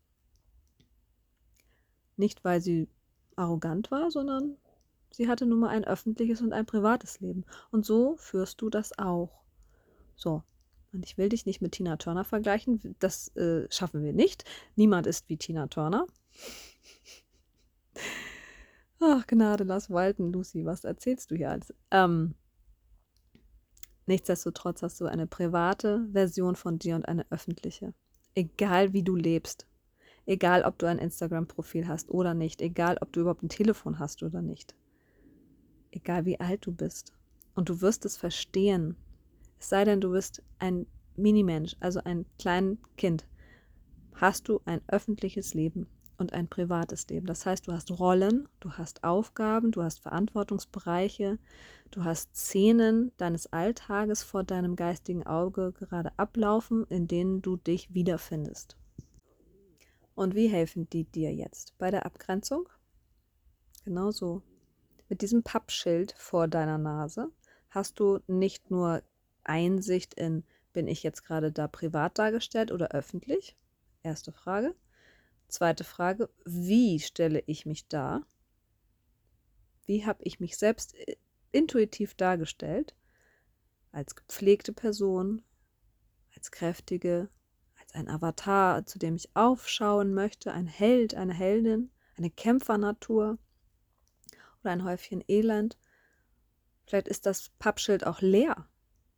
Nicht, 2.16 2.44
weil 2.44 2.60
sie 2.60 2.88
arrogant 3.34 3.90
war, 3.90 4.10
sondern 4.10 4.56
sie 5.10 5.28
hatte 5.28 5.46
nun 5.46 5.60
mal 5.60 5.68
ein 5.68 5.84
öffentliches 5.84 6.40
und 6.40 6.52
ein 6.52 6.66
privates 6.66 7.20
Leben. 7.20 7.44
Und 7.70 7.84
so 7.84 8.16
führst 8.16 8.60
du 8.60 8.70
das 8.70 8.98
auch. 8.98 9.42
So. 10.14 10.42
Und 10.92 11.04
ich 11.04 11.18
will 11.18 11.28
dich 11.28 11.44
nicht 11.46 11.60
mit 11.60 11.72
Tina 11.72 11.96
Turner 11.96 12.24
vergleichen. 12.24 12.96
Das 13.00 13.28
äh, 13.36 13.66
schaffen 13.70 14.02
wir 14.02 14.12
nicht. 14.12 14.44
Niemand 14.76 15.06
ist 15.06 15.28
wie 15.28 15.36
Tina 15.36 15.66
Turner. 15.66 16.06
Ach, 19.00 19.26
Gnade, 19.26 19.64
lass 19.64 19.90
walten, 19.90 20.32
Lucy. 20.32 20.64
Was 20.64 20.84
erzählst 20.84 21.30
du 21.30 21.36
hier 21.36 21.50
alles? 21.50 21.74
Ähm, 21.90 22.34
nichtsdestotrotz 24.06 24.82
hast 24.82 25.00
du 25.00 25.06
eine 25.06 25.26
private 25.26 26.08
Version 26.12 26.56
von 26.56 26.78
dir 26.78 26.94
und 26.94 27.06
eine 27.06 27.26
öffentliche. 27.30 27.92
Egal 28.34 28.94
wie 28.94 29.02
du 29.02 29.16
lebst. 29.16 29.66
Egal, 30.24 30.62
ob 30.62 30.78
du 30.78 30.86
ein 30.86 30.98
Instagram-Profil 30.98 31.86
hast 31.86 32.10
oder 32.10 32.34
nicht. 32.34 32.62
Egal, 32.62 32.96
ob 33.00 33.12
du 33.12 33.20
überhaupt 33.20 33.42
ein 33.42 33.48
Telefon 33.48 33.98
hast 33.98 34.22
oder 34.22 34.40
nicht. 34.40 34.74
Egal, 35.96 36.26
wie 36.26 36.38
alt 36.38 36.66
du 36.66 36.72
bist. 36.72 37.14
Und 37.54 37.70
du 37.70 37.80
wirst 37.80 38.04
es 38.04 38.18
verstehen. 38.18 38.96
Es 39.58 39.70
sei 39.70 39.84
denn, 39.84 40.02
du 40.02 40.10
bist 40.10 40.42
ein 40.58 40.86
Minimensch, 41.16 41.74
also 41.80 42.00
ein 42.04 42.26
kleines 42.38 42.76
Kind. 42.98 43.26
Hast 44.12 44.46
du 44.48 44.60
ein 44.66 44.82
öffentliches 44.88 45.54
Leben 45.54 45.86
und 46.18 46.34
ein 46.34 46.48
privates 46.48 47.08
Leben. 47.08 47.26
Das 47.26 47.46
heißt, 47.46 47.66
du 47.66 47.72
hast 47.72 47.90
Rollen, 47.98 48.46
du 48.60 48.72
hast 48.72 49.04
Aufgaben, 49.04 49.70
du 49.70 49.82
hast 49.82 50.00
Verantwortungsbereiche, 50.00 51.38
du 51.90 52.04
hast 52.04 52.36
Szenen 52.36 53.12
deines 53.16 53.50
Alltages 53.54 54.22
vor 54.22 54.44
deinem 54.44 54.76
geistigen 54.76 55.26
Auge 55.26 55.72
gerade 55.72 56.10
ablaufen, 56.18 56.84
in 56.88 57.08
denen 57.08 57.40
du 57.40 57.56
dich 57.56 57.94
wiederfindest. 57.94 58.76
Und 60.14 60.34
wie 60.34 60.48
helfen 60.48 60.90
die 60.90 61.04
dir 61.04 61.34
jetzt 61.34 61.76
bei 61.78 61.90
der 61.90 62.04
Abgrenzung? 62.04 62.68
Genau 63.84 64.10
so. 64.10 64.42
Mit 65.08 65.22
diesem 65.22 65.42
Pappschild 65.42 66.14
vor 66.18 66.48
deiner 66.48 66.78
Nase 66.78 67.30
hast 67.70 68.00
du 68.00 68.18
nicht 68.26 68.70
nur 68.70 69.02
Einsicht 69.44 70.14
in, 70.14 70.44
bin 70.72 70.88
ich 70.88 71.02
jetzt 71.02 71.24
gerade 71.24 71.52
da 71.52 71.68
privat 71.68 72.18
dargestellt 72.18 72.72
oder 72.72 72.90
öffentlich? 72.90 73.56
Erste 74.02 74.32
Frage. 74.32 74.74
Zweite 75.48 75.84
Frage, 75.84 76.28
wie 76.44 76.98
stelle 76.98 77.42
ich 77.46 77.66
mich 77.66 77.86
dar? 77.86 78.26
Wie 79.84 80.04
habe 80.04 80.24
ich 80.24 80.40
mich 80.40 80.56
selbst 80.56 80.94
äh, 80.96 81.16
intuitiv 81.52 82.14
dargestellt? 82.14 82.96
Als 83.92 84.16
gepflegte 84.16 84.72
Person, 84.72 85.42
als 86.34 86.50
kräftige, 86.50 87.28
als 87.80 87.94
ein 87.94 88.08
Avatar, 88.08 88.84
zu 88.84 88.98
dem 88.98 89.14
ich 89.14 89.34
aufschauen 89.36 90.12
möchte, 90.12 90.52
ein 90.52 90.66
Held, 90.66 91.14
eine 91.14 91.32
Heldin, 91.32 91.92
eine 92.16 92.30
Kämpfernatur 92.30 93.38
oder 94.66 94.72
ein 94.72 94.84
Häufchen 94.84 95.22
Elend. 95.28 95.78
Vielleicht 96.86 97.08
ist 97.08 97.24
das 97.24 97.50
Pappschild 97.58 98.04
auch 98.04 98.20
leer 98.20 98.68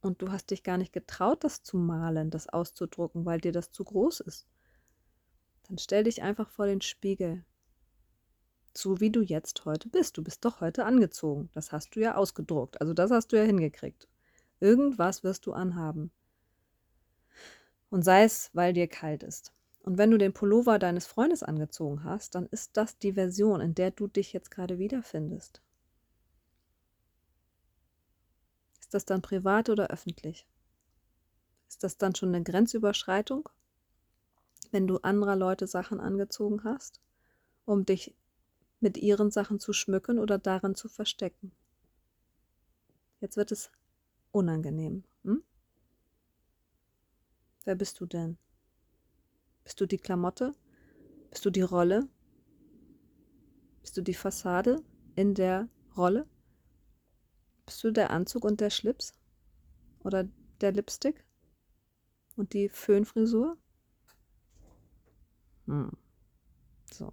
und 0.00 0.20
du 0.20 0.30
hast 0.30 0.50
dich 0.50 0.62
gar 0.62 0.76
nicht 0.76 0.92
getraut, 0.92 1.42
das 1.42 1.62
zu 1.62 1.78
malen, 1.78 2.30
das 2.30 2.48
auszudrucken, 2.48 3.24
weil 3.24 3.40
dir 3.40 3.52
das 3.52 3.72
zu 3.72 3.84
groß 3.84 4.20
ist. 4.20 4.46
Dann 5.66 5.78
stell 5.78 6.04
dich 6.04 6.22
einfach 6.22 6.50
vor 6.50 6.66
den 6.66 6.82
Spiegel. 6.82 7.44
So 8.74 9.00
wie 9.00 9.10
du 9.10 9.22
jetzt 9.22 9.64
heute 9.64 9.88
bist. 9.88 10.16
Du 10.18 10.22
bist 10.22 10.44
doch 10.44 10.60
heute 10.60 10.84
angezogen. 10.84 11.50
Das 11.52 11.72
hast 11.72 11.96
du 11.96 12.00
ja 12.00 12.14
ausgedruckt. 12.14 12.80
Also 12.80 12.92
das 12.92 13.10
hast 13.10 13.32
du 13.32 13.36
ja 13.36 13.42
hingekriegt. 13.42 14.06
Irgendwas 14.60 15.24
wirst 15.24 15.46
du 15.46 15.52
anhaben. 15.52 16.12
Und 17.90 18.02
sei 18.02 18.24
es, 18.24 18.50
weil 18.52 18.74
dir 18.74 18.86
kalt 18.86 19.22
ist. 19.22 19.52
Und 19.88 19.96
wenn 19.96 20.10
du 20.10 20.18
den 20.18 20.34
Pullover 20.34 20.78
deines 20.78 21.06
Freundes 21.06 21.42
angezogen 21.42 22.04
hast, 22.04 22.34
dann 22.34 22.44
ist 22.48 22.76
das 22.76 22.98
die 22.98 23.14
Version, 23.14 23.62
in 23.62 23.74
der 23.74 23.90
du 23.90 24.06
dich 24.06 24.34
jetzt 24.34 24.50
gerade 24.50 24.78
wiederfindest. 24.78 25.62
Ist 28.80 28.92
das 28.92 29.06
dann 29.06 29.22
privat 29.22 29.70
oder 29.70 29.86
öffentlich? 29.86 30.46
Ist 31.70 31.82
das 31.84 31.96
dann 31.96 32.14
schon 32.14 32.34
eine 32.34 32.44
Grenzüberschreitung? 32.44 33.48
wenn 34.72 34.86
du 34.86 34.98
anderer 34.98 35.36
Leute 35.36 35.66
Sachen 35.66 36.00
angezogen 36.00 36.64
hast, 36.64 37.00
um 37.64 37.86
dich 37.86 38.14
mit 38.80 38.98
ihren 38.98 39.30
Sachen 39.30 39.58
zu 39.58 39.72
schmücken 39.72 40.18
oder 40.18 40.36
darin 40.36 40.74
zu 40.74 40.90
verstecken. 40.90 41.52
Jetzt 43.22 43.38
wird 43.38 43.52
es 43.52 43.70
unangenehm. 44.32 45.04
Hm? 45.24 45.42
Wer 47.64 47.76
bist 47.76 47.98
du 48.00 48.04
denn? 48.04 48.36
Bist 49.68 49.82
du 49.82 49.86
die 49.86 49.98
Klamotte? 49.98 50.54
Bist 51.28 51.44
du 51.44 51.50
die 51.50 51.60
Rolle? 51.60 52.08
Bist 53.82 53.98
du 53.98 54.00
die 54.00 54.14
Fassade 54.14 54.82
in 55.14 55.34
der 55.34 55.68
Rolle? 55.94 56.26
Bist 57.66 57.84
du 57.84 57.90
der 57.90 58.08
Anzug 58.08 58.46
und 58.46 58.62
der 58.62 58.70
Schlips? 58.70 59.12
Oder 60.02 60.26
der 60.62 60.72
Lipstick? 60.72 61.22
Und 62.34 62.54
die 62.54 62.70
Föhnfrisur? 62.70 63.58
Hm. 65.66 65.90
So. 66.90 67.12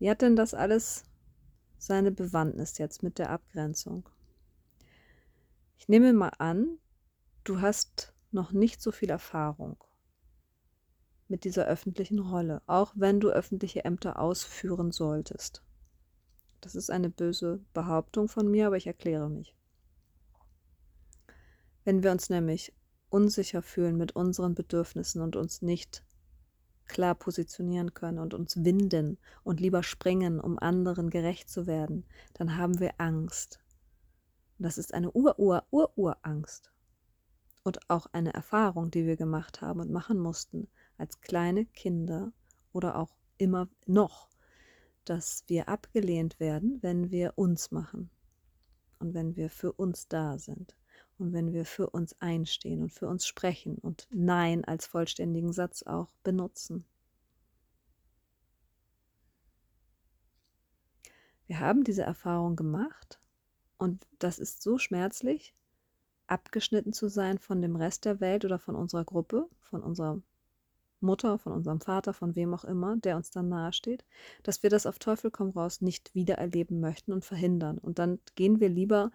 Wie 0.00 0.10
hat 0.10 0.22
denn 0.22 0.34
das 0.34 0.54
alles 0.54 1.04
seine 1.78 2.10
Bewandtnis 2.10 2.78
jetzt 2.78 3.04
mit 3.04 3.20
der 3.20 3.30
Abgrenzung? 3.30 4.08
Ich 5.78 5.86
nehme 5.86 6.12
mal 6.14 6.32
an, 6.38 6.80
du 7.44 7.60
hast 7.60 8.12
noch 8.32 8.50
nicht 8.50 8.82
so 8.82 8.90
viel 8.90 9.10
Erfahrung 9.10 9.76
mit 11.34 11.42
dieser 11.42 11.66
öffentlichen 11.66 12.20
Rolle, 12.20 12.62
auch 12.68 12.92
wenn 12.94 13.18
du 13.18 13.28
öffentliche 13.28 13.84
Ämter 13.84 14.20
ausführen 14.20 14.92
solltest. 14.92 15.64
Das 16.60 16.76
ist 16.76 16.92
eine 16.92 17.10
böse 17.10 17.58
Behauptung 17.72 18.28
von 18.28 18.48
mir, 18.48 18.68
aber 18.68 18.76
ich 18.76 18.86
erkläre 18.86 19.28
mich. 19.28 19.52
Wenn 21.82 22.04
wir 22.04 22.12
uns 22.12 22.30
nämlich 22.30 22.72
unsicher 23.08 23.62
fühlen 23.62 23.96
mit 23.96 24.14
unseren 24.14 24.54
Bedürfnissen 24.54 25.22
und 25.22 25.34
uns 25.34 25.60
nicht 25.60 26.04
klar 26.86 27.16
positionieren 27.16 27.94
können 27.94 28.20
und 28.20 28.32
uns 28.32 28.62
winden 28.62 29.18
und 29.42 29.58
lieber 29.58 29.82
springen, 29.82 30.38
um 30.38 30.56
anderen 30.60 31.10
gerecht 31.10 31.50
zu 31.50 31.66
werden, 31.66 32.04
dann 32.34 32.56
haben 32.56 32.78
wir 32.78 32.92
Angst. 32.98 33.58
Das 34.60 34.78
ist 34.78 34.94
eine 34.94 35.10
Ur-Ur-Ur-Ur-Angst. 35.10 36.70
Und 37.64 37.90
auch 37.90 38.06
eine 38.12 38.32
Erfahrung, 38.34 38.92
die 38.92 39.04
wir 39.04 39.16
gemacht 39.16 39.62
haben 39.62 39.80
und 39.80 39.90
machen 39.90 40.20
mussten 40.20 40.68
als 40.98 41.20
kleine 41.20 41.66
Kinder 41.66 42.32
oder 42.72 42.96
auch 42.98 43.16
immer 43.38 43.68
noch, 43.86 44.28
dass 45.04 45.44
wir 45.48 45.68
abgelehnt 45.68 46.40
werden, 46.40 46.82
wenn 46.82 47.10
wir 47.10 47.34
uns 47.36 47.70
machen. 47.70 48.10
und 49.04 49.12
wenn 49.12 49.36
wir 49.36 49.50
für 49.50 49.72
uns 49.72 50.08
da 50.08 50.38
sind 50.38 50.74
und 51.18 51.32
wenn 51.32 51.52
wir 51.52 51.66
für 51.66 51.90
uns 51.90 52.18
einstehen 52.20 52.82
und 52.82 52.90
für 52.90 53.06
uns 53.06 53.26
sprechen 53.26 53.76
und 53.76 54.08
Nein 54.10 54.64
als 54.64 54.86
vollständigen 54.86 55.52
Satz 55.52 55.82
auch 55.82 56.10
benutzen. 56.22 56.86
Wir 61.46 61.60
haben 61.60 61.84
diese 61.84 62.02
Erfahrung 62.02 62.56
gemacht 62.56 63.20
und 63.76 64.06
das 64.18 64.38
ist 64.38 64.62
so 64.62 64.78
schmerzlich, 64.78 65.54
abgeschnitten 66.26 66.94
zu 66.94 67.08
sein 67.08 67.38
von 67.38 67.60
dem 67.60 67.76
Rest 67.76 68.06
der 68.06 68.20
Welt 68.20 68.46
oder 68.46 68.58
von 68.58 68.74
unserer 68.74 69.04
Gruppe, 69.04 69.50
von 69.60 69.82
unserer 69.82 70.22
Mutter, 71.04 71.38
von 71.38 71.52
unserem 71.52 71.80
Vater, 71.80 72.12
von 72.12 72.34
wem 72.34 72.54
auch 72.54 72.64
immer, 72.64 72.96
der 72.96 73.16
uns 73.16 73.30
dann 73.30 73.48
nahesteht, 73.48 74.04
dass 74.42 74.62
wir 74.62 74.70
das 74.70 74.86
auf 74.86 74.98
Teufel 74.98 75.30
komm 75.30 75.50
raus 75.50 75.80
nicht 75.80 76.14
wieder 76.14 76.34
erleben 76.36 76.80
möchten 76.80 77.12
und 77.12 77.24
verhindern. 77.24 77.78
Und 77.78 77.98
dann 77.98 78.18
gehen 78.34 78.60
wir 78.60 78.68
lieber 78.68 79.10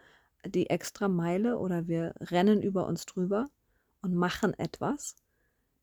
die 0.46 0.70
extra 0.70 1.08
Meile 1.08 1.58
oder 1.58 1.88
wir 1.88 2.14
rennen 2.20 2.62
über 2.62 2.88
uns 2.88 3.06
drüber 3.06 3.48
und 4.02 4.16
machen 4.16 4.54
etwas, 4.58 5.16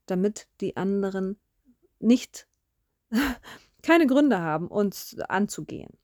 damit 0.07 0.49
die 0.61 0.77
anderen 0.77 1.39
nicht 1.99 2.49
keine 3.83 4.07
Gründe 4.07 4.41
haben, 4.41 4.69
uns 4.69 5.19
anzugehen. 5.21 5.99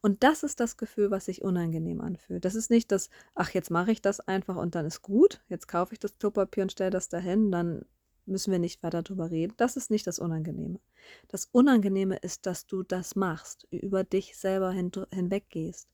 Und 0.00 0.24
das 0.24 0.42
ist 0.42 0.58
das 0.58 0.76
Gefühl, 0.76 1.12
was 1.12 1.26
sich 1.26 1.42
unangenehm 1.42 2.00
anfühlt. 2.00 2.44
Das 2.44 2.56
ist 2.56 2.70
nicht 2.70 2.90
das, 2.90 3.08
ach, 3.34 3.50
jetzt 3.50 3.70
mache 3.70 3.92
ich 3.92 4.02
das 4.02 4.20
einfach 4.20 4.56
und 4.56 4.74
dann 4.74 4.84
ist 4.84 5.00
gut. 5.02 5.40
Jetzt 5.48 5.68
kaufe 5.68 5.92
ich 5.92 6.00
das 6.00 6.18
Klopapier 6.18 6.64
und 6.64 6.72
stelle 6.72 6.90
das 6.90 7.08
dahin, 7.08 7.52
dann 7.52 7.84
müssen 8.26 8.52
wir 8.52 8.58
nicht 8.58 8.82
weiter 8.82 9.02
darüber 9.02 9.30
reden. 9.30 9.54
Das 9.56 9.76
ist 9.76 9.90
nicht 9.90 10.06
das 10.06 10.18
Unangenehme. 10.18 10.80
Das 11.28 11.46
Unangenehme 11.46 12.16
ist, 12.16 12.46
dass 12.46 12.66
du 12.66 12.82
das 12.82 13.16
machst, 13.16 13.66
über 13.70 14.04
dich 14.04 14.36
selber 14.36 14.72
hin, 14.72 14.90
hinweggehst. 15.12 15.88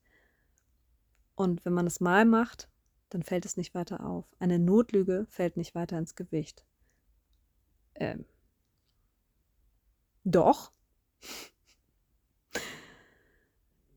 Und 1.35 1.63
wenn 1.65 1.73
man 1.73 1.87
es 1.87 1.99
mal 1.99 2.25
macht, 2.25 2.69
dann 3.09 3.23
fällt 3.23 3.45
es 3.45 3.57
nicht 3.57 3.73
weiter 3.73 4.05
auf. 4.05 4.25
Eine 4.39 4.59
Notlüge 4.59 5.25
fällt 5.29 5.57
nicht 5.57 5.73
weiter 5.73 5.97
ins 5.97 6.15
Gewicht. 6.15 6.65
Ähm. 7.95 8.25
Doch. 10.23 10.71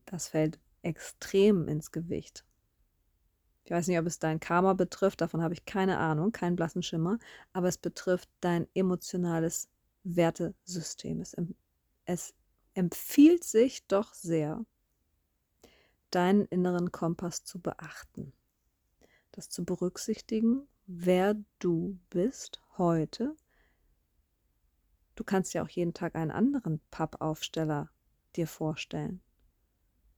Das 0.05 0.27
fällt 0.27 0.59
extrem 0.83 1.67
ins 1.67 1.91
Gewicht. 1.91 2.45
Ich 3.65 3.71
weiß 3.71 3.87
nicht, 3.87 3.97
ob 3.97 4.05
es 4.05 4.19
dein 4.19 4.39
Karma 4.39 4.73
betrifft, 4.73 5.21
davon 5.21 5.41
habe 5.41 5.53
ich 5.53 5.65
keine 5.65 5.97
Ahnung, 5.97 6.31
keinen 6.31 6.55
blassen 6.55 6.83
Schimmer, 6.83 7.17
aber 7.53 7.69
es 7.69 7.77
betrifft 7.77 8.29
dein 8.41 8.67
emotionales 8.73 9.69
Wertesystem. 10.03 11.21
Es, 11.21 11.35
es 12.05 12.33
empfiehlt 12.73 13.43
sich 13.43 13.87
doch 13.87 14.13
sehr, 14.13 14.65
deinen 16.11 16.45
inneren 16.45 16.91
Kompass 16.91 17.43
zu 17.45 17.59
beachten, 17.59 18.33
das 19.31 19.49
zu 19.49 19.63
berücksichtigen, 19.63 20.67
wer 20.85 21.35
du 21.59 21.97
bist 22.09 22.61
heute. 22.77 23.35
Du 25.15 25.23
kannst 25.23 25.53
ja 25.53 25.63
auch 25.63 25.69
jeden 25.69 25.93
Tag 25.93 26.15
einen 26.15 26.31
anderen 26.31 26.81
Pappaufsteller 26.91 27.89
dir 28.35 28.47
vorstellen 28.47 29.21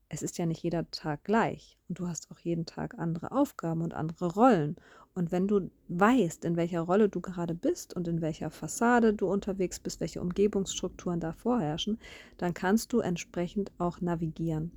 es 0.08 0.22
ist 0.22 0.38
ja 0.38 0.46
nicht 0.46 0.62
jeder 0.62 0.88
Tag 0.90 1.24
gleich 1.24 1.78
und 1.88 1.98
du 1.98 2.06
hast 2.06 2.30
auch 2.30 2.38
jeden 2.38 2.64
Tag 2.64 2.98
andere 2.98 3.32
Aufgaben 3.32 3.82
und 3.82 3.94
andere 3.94 4.32
Rollen. 4.34 4.76
Und 5.14 5.32
wenn 5.32 5.48
du 5.48 5.70
weißt, 5.88 6.44
in 6.44 6.56
welcher 6.56 6.82
Rolle 6.82 7.08
du 7.08 7.20
gerade 7.20 7.54
bist 7.54 7.94
und 7.94 8.06
in 8.06 8.20
welcher 8.20 8.50
Fassade 8.50 9.14
du 9.14 9.26
unterwegs 9.26 9.80
bist, 9.80 10.00
welche 10.00 10.20
Umgebungsstrukturen 10.20 11.20
da 11.20 11.32
vorherrschen, 11.32 11.98
dann 12.36 12.54
kannst 12.54 12.92
du 12.92 13.00
entsprechend 13.00 13.72
auch 13.78 14.00
navigieren. 14.00 14.70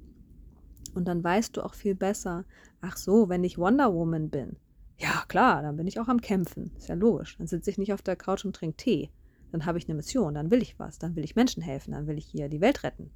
Und 0.96 1.08
dann 1.08 1.24
weißt 1.24 1.56
du 1.56 1.62
auch 1.62 1.76
viel 1.76 1.94
besser, 1.94 2.46
ach 2.82 2.98
so, 2.98 3.30
wenn 3.30 3.44
ich 3.44 3.58
Wonder 3.58 3.94
Woman 3.94 4.30
bin, 4.30 4.56
ja 4.98 5.24
klar, 5.28 5.62
dann 5.62 5.78
bin 5.78 5.88
ich 5.88 6.00
auch 6.00 6.08
am 6.08 6.22
Kämpfen. 6.22 6.72
Ist 6.78 6.90
ja 6.90 6.96
logisch. 6.96 7.38
Dann 7.38 7.48
sitze 7.48 7.70
ich 7.70 7.78
nicht 7.78 7.94
auf 7.94 8.02
der 8.02 8.16
Couch 8.16 8.44
und 8.46 8.56
trinke 8.56 8.78
Tee. 8.78 9.10
Dann 9.52 9.66
habe 9.66 9.78
ich 9.78 9.88
eine 9.88 9.96
Mission, 9.96 10.34
dann 10.36 10.52
will 10.52 10.62
ich 10.62 10.78
was, 10.78 11.00
dann 11.00 11.16
will 11.16 11.24
ich 11.24 11.36
Menschen 11.36 11.64
helfen, 11.64 11.94
dann 11.94 12.06
will 12.06 12.18
ich 12.18 12.26
hier 12.26 12.50
die 12.50 12.62
Welt 12.62 12.84
retten. 12.84 13.10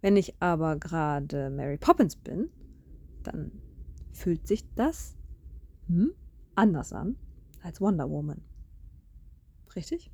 Wenn 0.00 0.16
ich 0.16 0.40
aber 0.40 0.76
gerade 0.76 1.50
Mary 1.50 1.76
Poppins 1.76 2.16
bin, 2.16 2.50
dann 3.22 3.52
fühlt 4.12 4.46
sich 4.46 4.64
das 4.74 5.14
hm, 5.88 6.14
anders 6.54 6.92
an 6.92 7.16
als 7.62 7.80
Wonder 7.80 8.08
Woman. 8.08 8.42
Richtig? 9.76 10.10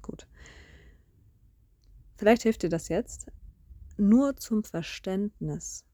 Gut. 0.00 0.28
Vielleicht 2.16 2.42
hilft 2.42 2.62
dir 2.62 2.68
das 2.68 2.88
jetzt. 2.88 3.30
Nur 3.96 4.36
zum 4.36 4.64
Verständnis. 4.64 5.84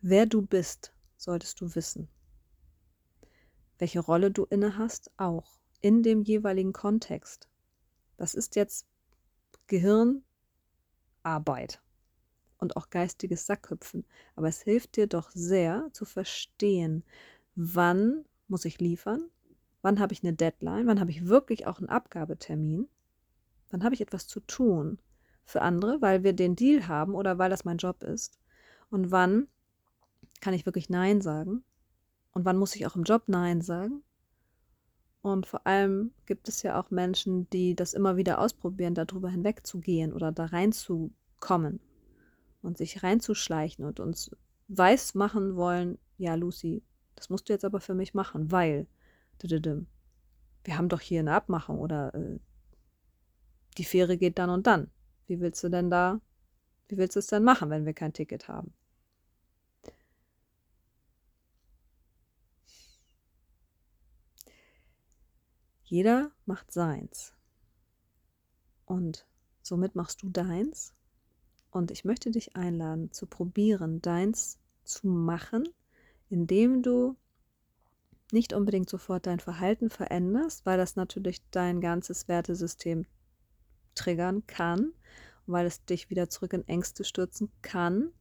Wer 0.00 0.26
du 0.26 0.42
bist, 0.42 0.92
solltest 1.16 1.60
du 1.60 1.74
wissen. 1.74 2.08
Welche 3.78 4.00
Rolle 4.00 4.30
du 4.30 4.44
inne 4.44 4.76
hast, 4.78 5.10
auch 5.16 5.58
in 5.80 6.02
dem 6.02 6.22
jeweiligen 6.22 6.72
Kontext. 6.72 7.48
Das 8.16 8.34
ist 8.34 8.56
jetzt 8.56 8.86
Gehirnarbeit 9.66 10.22
und 12.62 12.76
auch 12.76 12.88
geistiges 12.88 13.44
Sackhüpfen. 13.44 14.04
Aber 14.36 14.48
es 14.48 14.62
hilft 14.62 14.96
dir 14.96 15.08
doch 15.08 15.30
sehr 15.32 15.88
zu 15.92 16.04
verstehen, 16.04 17.04
wann 17.56 18.24
muss 18.48 18.64
ich 18.64 18.80
liefern, 18.80 19.28
wann 19.82 19.98
habe 19.98 20.14
ich 20.14 20.22
eine 20.22 20.32
Deadline, 20.32 20.86
wann 20.86 21.00
habe 21.00 21.10
ich 21.10 21.26
wirklich 21.26 21.66
auch 21.66 21.78
einen 21.78 21.88
Abgabetermin, 21.88 22.88
wann 23.70 23.84
habe 23.84 23.94
ich 23.94 24.00
etwas 24.00 24.28
zu 24.28 24.40
tun 24.40 25.00
für 25.44 25.60
andere, 25.60 26.00
weil 26.00 26.22
wir 26.22 26.32
den 26.32 26.54
Deal 26.54 26.86
haben 26.86 27.14
oder 27.14 27.36
weil 27.36 27.50
das 27.50 27.64
mein 27.64 27.78
Job 27.78 28.04
ist. 28.04 28.38
Und 28.90 29.10
wann 29.10 29.48
kann 30.40 30.54
ich 30.54 30.64
wirklich 30.64 30.88
Nein 30.88 31.20
sagen? 31.20 31.64
Und 32.32 32.44
wann 32.44 32.56
muss 32.56 32.76
ich 32.76 32.86
auch 32.86 32.94
im 32.94 33.02
Job 33.02 33.24
Nein 33.26 33.60
sagen? 33.60 34.02
Und 35.20 35.46
vor 35.46 35.66
allem 35.66 36.12
gibt 36.26 36.48
es 36.48 36.62
ja 36.62 36.80
auch 36.80 36.90
Menschen, 36.90 37.50
die 37.50 37.74
das 37.74 37.92
immer 37.92 38.16
wieder 38.16 38.38
ausprobieren, 38.38 38.94
darüber 38.94 39.30
hinwegzugehen 39.30 40.12
oder 40.12 40.30
da 40.30 40.46
reinzukommen 40.46 41.80
und 42.62 42.78
sich 42.78 43.02
reinzuschleichen 43.02 43.84
und 43.84 44.00
uns 44.00 44.30
weiß 44.68 45.14
machen 45.14 45.56
wollen, 45.56 45.98
ja, 46.16 46.34
Lucy, 46.34 46.82
das 47.16 47.28
musst 47.30 47.48
du 47.48 47.52
jetzt 47.52 47.64
aber 47.64 47.80
für 47.80 47.94
mich 47.94 48.14
machen, 48.14 48.50
weil 48.50 48.86
wir 49.40 50.78
haben 50.78 50.88
doch 50.88 51.00
hier 51.00 51.20
eine 51.20 51.34
Abmachung 51.34 51.80
oder 51.80 52.14
äh, 52.14 52.38
die 53.76 53.84
Fähre 53.84 54.16
geht 54.16 54.38
dann 54.38 54.50
und 54.50 54.66
dann. 54.66 54.90
Wie 55.26 55.40
willst 55.40 55.62
du 55.64 55.68
denn 55.68 55.90
da, 55.90 56.20
wie 56.88 56.96
willst 56.96 57.16
du 57.16 57.20
es 57.20 57.26
denn 57.26 57.42
machen, 57.42 57.70
wenn 57.70 57.86
wir 57.86 57.94
kein 57.94 58.12
Ticket 58.12 58.48
haben? 58.48 58.72
Jeder 65.82 66.30
macht 66.46 66.72
seins. 66.72 67.34
Und 68.86 69.26
somit 69.60 69.94
machst 69.94 70.22
du 70.22 70.30
deins 70.30 70.94
und 71.72 71.90
ich 71.90 72.04
möchte 72.04 72.30
dich 72.30 72.54
einladen, 72.54 73.10
zu 73.10 73.26
probieren, 73.26 74.00
deins 74.00 74.58
zu 74.84 75.08
machen, 75.08 75.68
indem 76.30 76.82
du 76.82 77.16
nicht 78.30 78.52
unbedingt 78.52 78.88
sofort 78.88 79.26
dein 79.26 79.40
Verhalten 79.40 79.90
veränderst, 79.90 80.64
weil 80.64 80.78
das 80.78 80.94
natürlich 80.94 81.42
dein 81.50 81.80
ganzes 81.80 82.28
Wertesystem 82.28 83.06
triggern 83.94 84.46
kann 84.46 84.92
weil 85.46 85.66
es 85.66 85.84
dich 85.84 86.10
wieder 86.10 86.28
zurück 86.28 86.52
in 86.52 86.66
Ängste 86.68 87.04
stürzen 87.04 87.50
kann. 87.62 88.12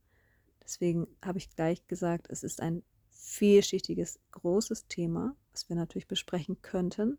Deswegen 0.64 1.08
habe 1.24 1.38
ich 1.38 1.50
gleich 1.50 1.86
gesagt, 1.88 2.28
es 2.30 2.44
ist 2.44 2.62
ein 2.62 2.84
vielschichtiges, 3.10 4.20
großes 4.32 4.88
Thema, 4.88 5.36
was 5.52 5.70
wir 5.70 5.76
natürlich 5.76 6.08
besprechen 6.08 6.62
könnten 6.62 7.18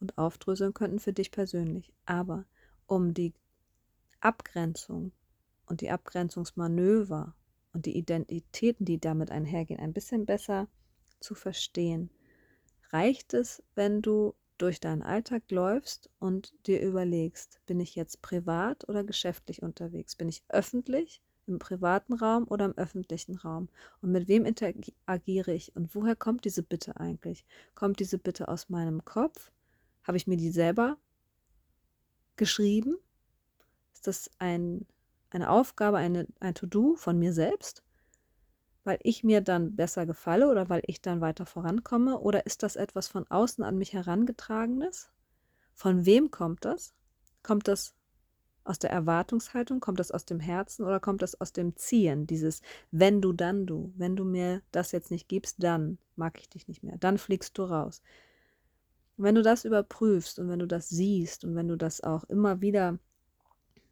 und 0.00 0.18
aufdröseln 0.18 0.74
könnten 0.74 0.98
für 0.98 1.12
dich 1.12 1.30
persönlich. 1.30 1.92
Aber 2.04 2.44
um 2.86 3.14
die 3.14 3.32
Abgrenzung 4.20 5.12
und 5.66 5.80
die 5.80 5.90
Abgrenzungsmanöver 5.90 7.34
und 7.72 7.86
die 7.86 7.96
Identitäten, 7.96 8.84
die 8.84 8.98
damit 8.98 9.30
einhergehen, 9.30 9.80
ein 9.80 9.92
bisschen 9.92 10.26
besser 10.26 10.68
zu 11.20 11.34
verstehen, 11.34 12.10
reicht 12.90 13.34
es, 13.34 13.62
wenn 13.74 14.02
du 14.02 14.34
durch 14.58 14.80
deinen 14.80 15.02
Alltag 15.02 15.50
läufst 15.50 16.08
und 16.18 16.54
dir 16.66 16.80
überlegst, 16.80 17.60
bin 17.66 17.80
ich 17.80 17.94
jetzt 17.94 18.22
privat 18.22 18.88
oder 18.88 19.04
geschäftlich 19.04 19.62
unterwegs? 19.62 20.16
Bin 20.16 20.28
ich 20.28 20.42
öffentlich 20.48 21.20
im 21.46 21.58
privaten 21.58 22.14
Raum 22.14 22.46
oder 22.48 22.64
im 22.64 22.76
öffentlichen 22.76 23.36
Raum? 23.36 23.68
Und 24.00 24.12
mit 24.12 24.28
wem 24.28 24.44
interagiere 24.46 25.52
ich? 25.52 25.76
Und 25.76 25.94
woher 25.94 26.16
kommt 26.16 26.44
diese 26.44 26.62
Bitte 26.62 26.96
eigentlich? 26.98 27.44
Kommt 27.74 28.00
diese 28.00 28.18
Bitte 28.18 28.48
aus 28.48 28.68
meinem 28.68 29.04
Kopf? 29.04 29.52
Habe 30.04 30.16
ich 30.16 30.26
mir 30.26 30.36
die 30.36 30.50
selber 30.50 30.96
geschrieben? 32.36 32.96
Ist 33.92 34.06
das 34.06 34.30
ein 34.38 34.86
eine 35.36 35.50
Aufgabe, 35.50 35.98
eine, 35.98 36.26
ein 36.40 36.54
To-Do 36.54 36.96
von 36.96 37.18
mir 37.18 37.32
selbst, 37.32 37.82
weil 38.84 38.98
ich 39.02 39.22
mir 39.22 39.40
dann 39.40 39.76
besser 39.76 40.06
gefalle 40.06 40.50
oder 40.50 40.68
weil 40.68 40.82
ich 40.86 41.00
dann 41.02 41.20
weiter 41.20 41.46
vorankomme? 41.46 42.18
Oder 42.18 42.46
ist 42.46 42.62
das 42.62 42.76
etwas 42.76 43.08
von 43.08 43.26
außen 43.28 43.62
an 43.62 43.78
mich 43.78 43.92
herangetragenes? 43.92 45.10
Von 45.74 46.06
wem 46.06 46.30
kommt 46.30 46.64
das? 46.64 46.94
Kommt 47.42 47.68
das 47.68 47.94
aus 48.64 48.78
der 48.78 48.90
Erwartungshaltung? 48.90 49.80
Kommt 49.80 50.00
das 50.00 50.10
aus 50.10 50.24
dem 50.24 50.40
Herzen 50.40 50.84
oder 50.84 51.00
kommt 51.00 51.22
das 51.22 51.38
aus 51.40 51.52
dem 51.52 51.76
Ziehen? 51.76 52.26
Dieses 52.26 52.62
wenn 52.90 53.20
du, 53.20 53.32
dann 53.32 53.66
du. 53.66 53.92
Wenn 53.96 54.16
du 54.16 54.24
mir 54.24 54.62
das 54.72 54.92
jetzt 54.92 55.10
nicht 55.10 55.28
gibst, 55.28 55.62
dann 55.62 55.98
mag 56.16 56.40
ich 56.40 56.48
dich 56.48 56.66
nicht 56.66 56.82
mehr. 56.82 56.96
Dann 56.98 57.18
fliegst 57.18 57.58
du 57.58 57.64
raus. 57.64 58.02
Wenn 59.18 59.34
du 59.34 59.42
das 59.42 59.64
überprüfst 59.64 60.38
und 60.38 60.48
wenn 60.48 60.58
du 60.60 60.66
das 60.66 60.88
siehst 60.88 61.44
und 61.44 61.54
wenn 61.56 61.68
du 61.68 61.76
das 61.76 62.02
auch 62.02 62.24
immer 62.24 62.60
wieder 62.60 62.98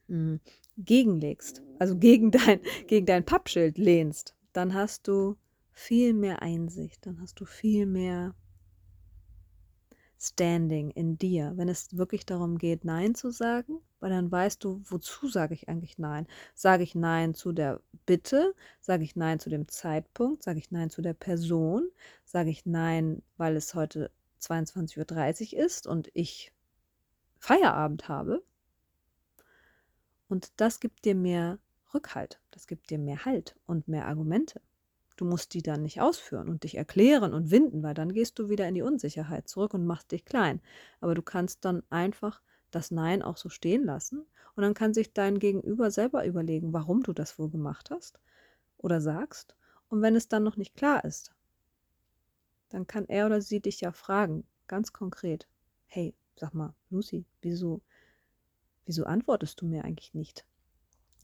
hm, 0.09 0.40
gegenlegst, 0.77 1.63
also 1.79 1.97
gegen 1.97 2.31
dein, 2.31 2.61
gegen 2.87 3.07
dein 3.07 3.25
Pappschild 3.25 3.79
lehnst, 3.79 4.35
dann 4.53 4.75
hast 4.75 5.09
du 5.09 5.37
viel 5.73 6.15
mehr 6.15 6.43
Einsicht, 6.43 7.07
dann 7.07 7.21
hast 7.21 7.41
du 7.41 7.45
viel 7.45 7.87
mehr 7.87 8.35
Standing 10.25 10.91
in 10.91 11.19
dir, 11.19 11.53
wenn 11.57 11.69
es 11.69 11.99
wirklich 11.99 12.25
darum 12.25 12.57
geht, 12.57 12.85
Nein 12.85 13.15
zu 13.15 13.31
sagen, 13.31 13.81
weil 14.01 14.09
dann 14.11 14.31
weißt 14.31 14.65
du, 14.65 14.81
wozu 14.85 15.29
sage 15.29 15.53
ich 15.53 15.69
eigentlich 15.69 15.99
Nein? 15.99 16.27
Sage 16.55 16.83
ich 16.83 16.95
Nein 16.95 17.35
zu 17.35 17.53
der 17.53 17.81
Bitte? 18.07 18.55
Sage 18.81 19.05
ich 19.05 19.17
Nein 19.17 19.39
zu 19.39 19.51
dem 19.51 19.69
Zeitpunkt? 19.69 20.43
Sage 20.43 20.61
ich 20.61 20.71
Nein 20.71 20.89
zu 20.89 21.03
der 21.03 21.13
Person? 21.13 21.91
Sage 22.25 22.49
ich 22.51 22.65
Nein, 22.65 23.23
weil 23.37 23.57
es 23.57 23.75
heute 23.75 24.11
22.30 24.41 25.55
Uhr 25.55 25.65
ist 25.65 25.87
und 25.87 26.11
ich 26.15 26.53
Feierabend 27.39 28.09
habe? 28.09 28.43
Und 30.29 30.53
das 30.57 30.81
gibt 30.81 31.05
dir 31.05 31.15
mehr 31.15 31.59
Rückhalt, 31.93 32.41
das 32.51 32.67
gibt 32.67 32.91
dir 32.91 32.99
mehr 32.99 33.25
Halt 33.25 33.57
und 33.67 33.89
mehr 33.89 34.07
Argumente. 34.07 34.61
Du 35.17 35.25
musst 35.25 35.55
die 35.55 35.63
dann 35.63 35.83
nicht 35.83 36.01
ausführen 36.01 36.49
und 36.49 36.65
dich 36.65 36.77
erklären 36.77 37.35
und 37.35 37.51
winden, 37.51 37.83
weil 37.83 37.95
dann 37.95 38.13
gehst 38.13 38.39
du 38.39 38.49
wieder 38.49 38.67
in 38.67 38.75
die 38.75 38.83
Unsicherheit 38.83 39.49
zurück 39.49 39.75
und 39.75 39.87
machst 39.87 40.11
dich 40.11 40.25
klein. 40.25 40.61
Aber 41.01 41.15
du 41.15 41.23
kannst 41.23 41.65
dann 41.65 41.85
einfach 41.89 42.41
das 42.73 42.91
Nein 42.91 43.23
auch 43.23 43.37
so 43.37 43.49
stehen 43.49 43.85
lassen 43.85 44.27
und 44.57 44.63
dann 44.63 44.75
kann 44.75 44.93
sich 44.93 45.13
dein 45.13 45.39
Gegenüber 45.39 45.91
selber 45.91 46.27
überlegen, 46.27 46.73
warum 46.73 47.03
du 47.03 47.13
das 47.13 47.39
wohl 47.39 47.49
gemacht 47.49 47.91
hast 47.91 48.19
oder 48.79 49.01
sagst. 49.01 49.55
Und 49.89 50.03
wenn 50.03 50.17
es 50.17 50.29
dann 50.29 50.43
noch 50.43 50.57
nicht 50.57 50.75
klar 50.75 51.05
ist, 51.05 51.33
dann 52.71 52.87
kann 52.89 53.07
er 53.09 53.27
oder 53.27 53.41
sie 53.41 53.61
dich 53.61 53.81
ja 53.81 53.93
fragen, 53.93 54.45
ganz 54.67 54.93
konkret, 54.93 55.47
hey, 55.87 56.15
sag 56.35 56.55
mal, 56.55 56.75
Lucy, 56.91 57.25
wieso, 57.41 57.81
wieso 58.87 59.05
antwortest 59.05 59.61
du 59.61 59.66
mir 59.66 59.85
eigentlich 59.85 60.14
nicht? 60.14 60.44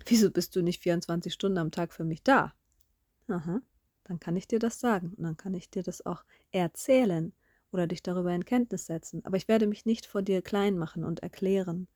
Wieso 0.07 0.31
bist 0.31 0.57
du 0.57 0.63
nicht 0.63 0.83
24 0.83 1.33
Stunden 1.33 1.59
am 1.59 1.71
Tag 1.71 1.93
für 1.93 2.05
mich 2.05 2.23
da? 2.23 2.55
Aha 3.29 3.61
dann 4.11 4.19
kann 4.19 4.35
ich 4.35 4.49
dir 4.49 4.59
das 4.59 4.81
sagen 4.81 5.15
und 5.17 5.23
dann 5.23 5.37
kann 5.37 5.55
ich 5.55 5.71
dir 5.71 5.85
das 5.85 6.05
auch 6.05 6.25
erzählen 6.51 7.33
oder 7.71 7.87
dich 7.87 8.03
darüber 8.03 8.35
in 8.35 8.45
Kenntnis 8.45 8.87
setzen. 8.87 9.25
Aber 9.25 9.37
ich 9.37 9.47
werde 9.47 9.69
mich 9.69 9.87
nicht 9.87 10.05
vor 10.05 10.21
dir 10.21 10.43
klein 10.43 10.77
machen 10.77 11.05
und 11.05 11.21
erklären. 11.21 11.87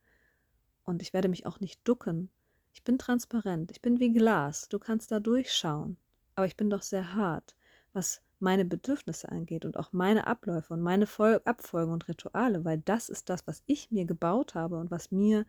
Und 0.85 1.01
ich 1.01 1.11
werde 1.11 1.27
mich 1.27 1.45
auch 1.45 1.59
nicht 1.59 1.85
ducken. 1.85 2.29
Ich 2.71 2.85
bin 2.85 2.97
transparent, 2.97 3.69
ich 3.71 3.81
bin 3.81 3.99
wie 3.99 4.13
Glas, 4.13 4.69
du 4.69 4.79
kannst 4.79 5.11
da 5.11 5.19
durchschauen. 5.19 5.97
Aber 6.35 6.45
ich 6.45 6.55
bin 6.55 6.69
doch 6.69 6.83
sehr 6.83 7.15
hart, 7.15 7.57
was 7.91 8.21
meine 8.39 8.65
Bedürfnisse 8.65 9.29
angeht 9.29 9.65
und 9.65 9.77
auch 9.77 9.93
meine 9.93 10.27
Abläufe 10.27 10.73
und 10.73 10.81
meine 10.81 11.07
Vol 11.07 11.41
Abfolgen 11.45 11.91
und 11.93 12.07
Rituale, 12.07 12.65
weil 12.65 12.79
das 12.79 13.09
ist 13.09 13.29
das, 13.29 13.47
was 13.47 13.63
ich 13.65 13.91
mir 13.91 14.05
gebaut 14.05 14.55
habe 14.55 14.77
und 14.77 14.91
was 14.91 15.11
mir 15.11 15.45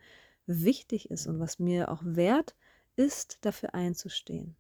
wichtig 0.47 1.11
ist 1.11 1.27
und 1.27 1.41
was 1.41 1.59
mir 1.59 1.91
auch 1.91 2.03
wert 2.05 2.55
ist, 2.97 3.39
dafür 3.45 3.75
einzustehen. 3.75 4.57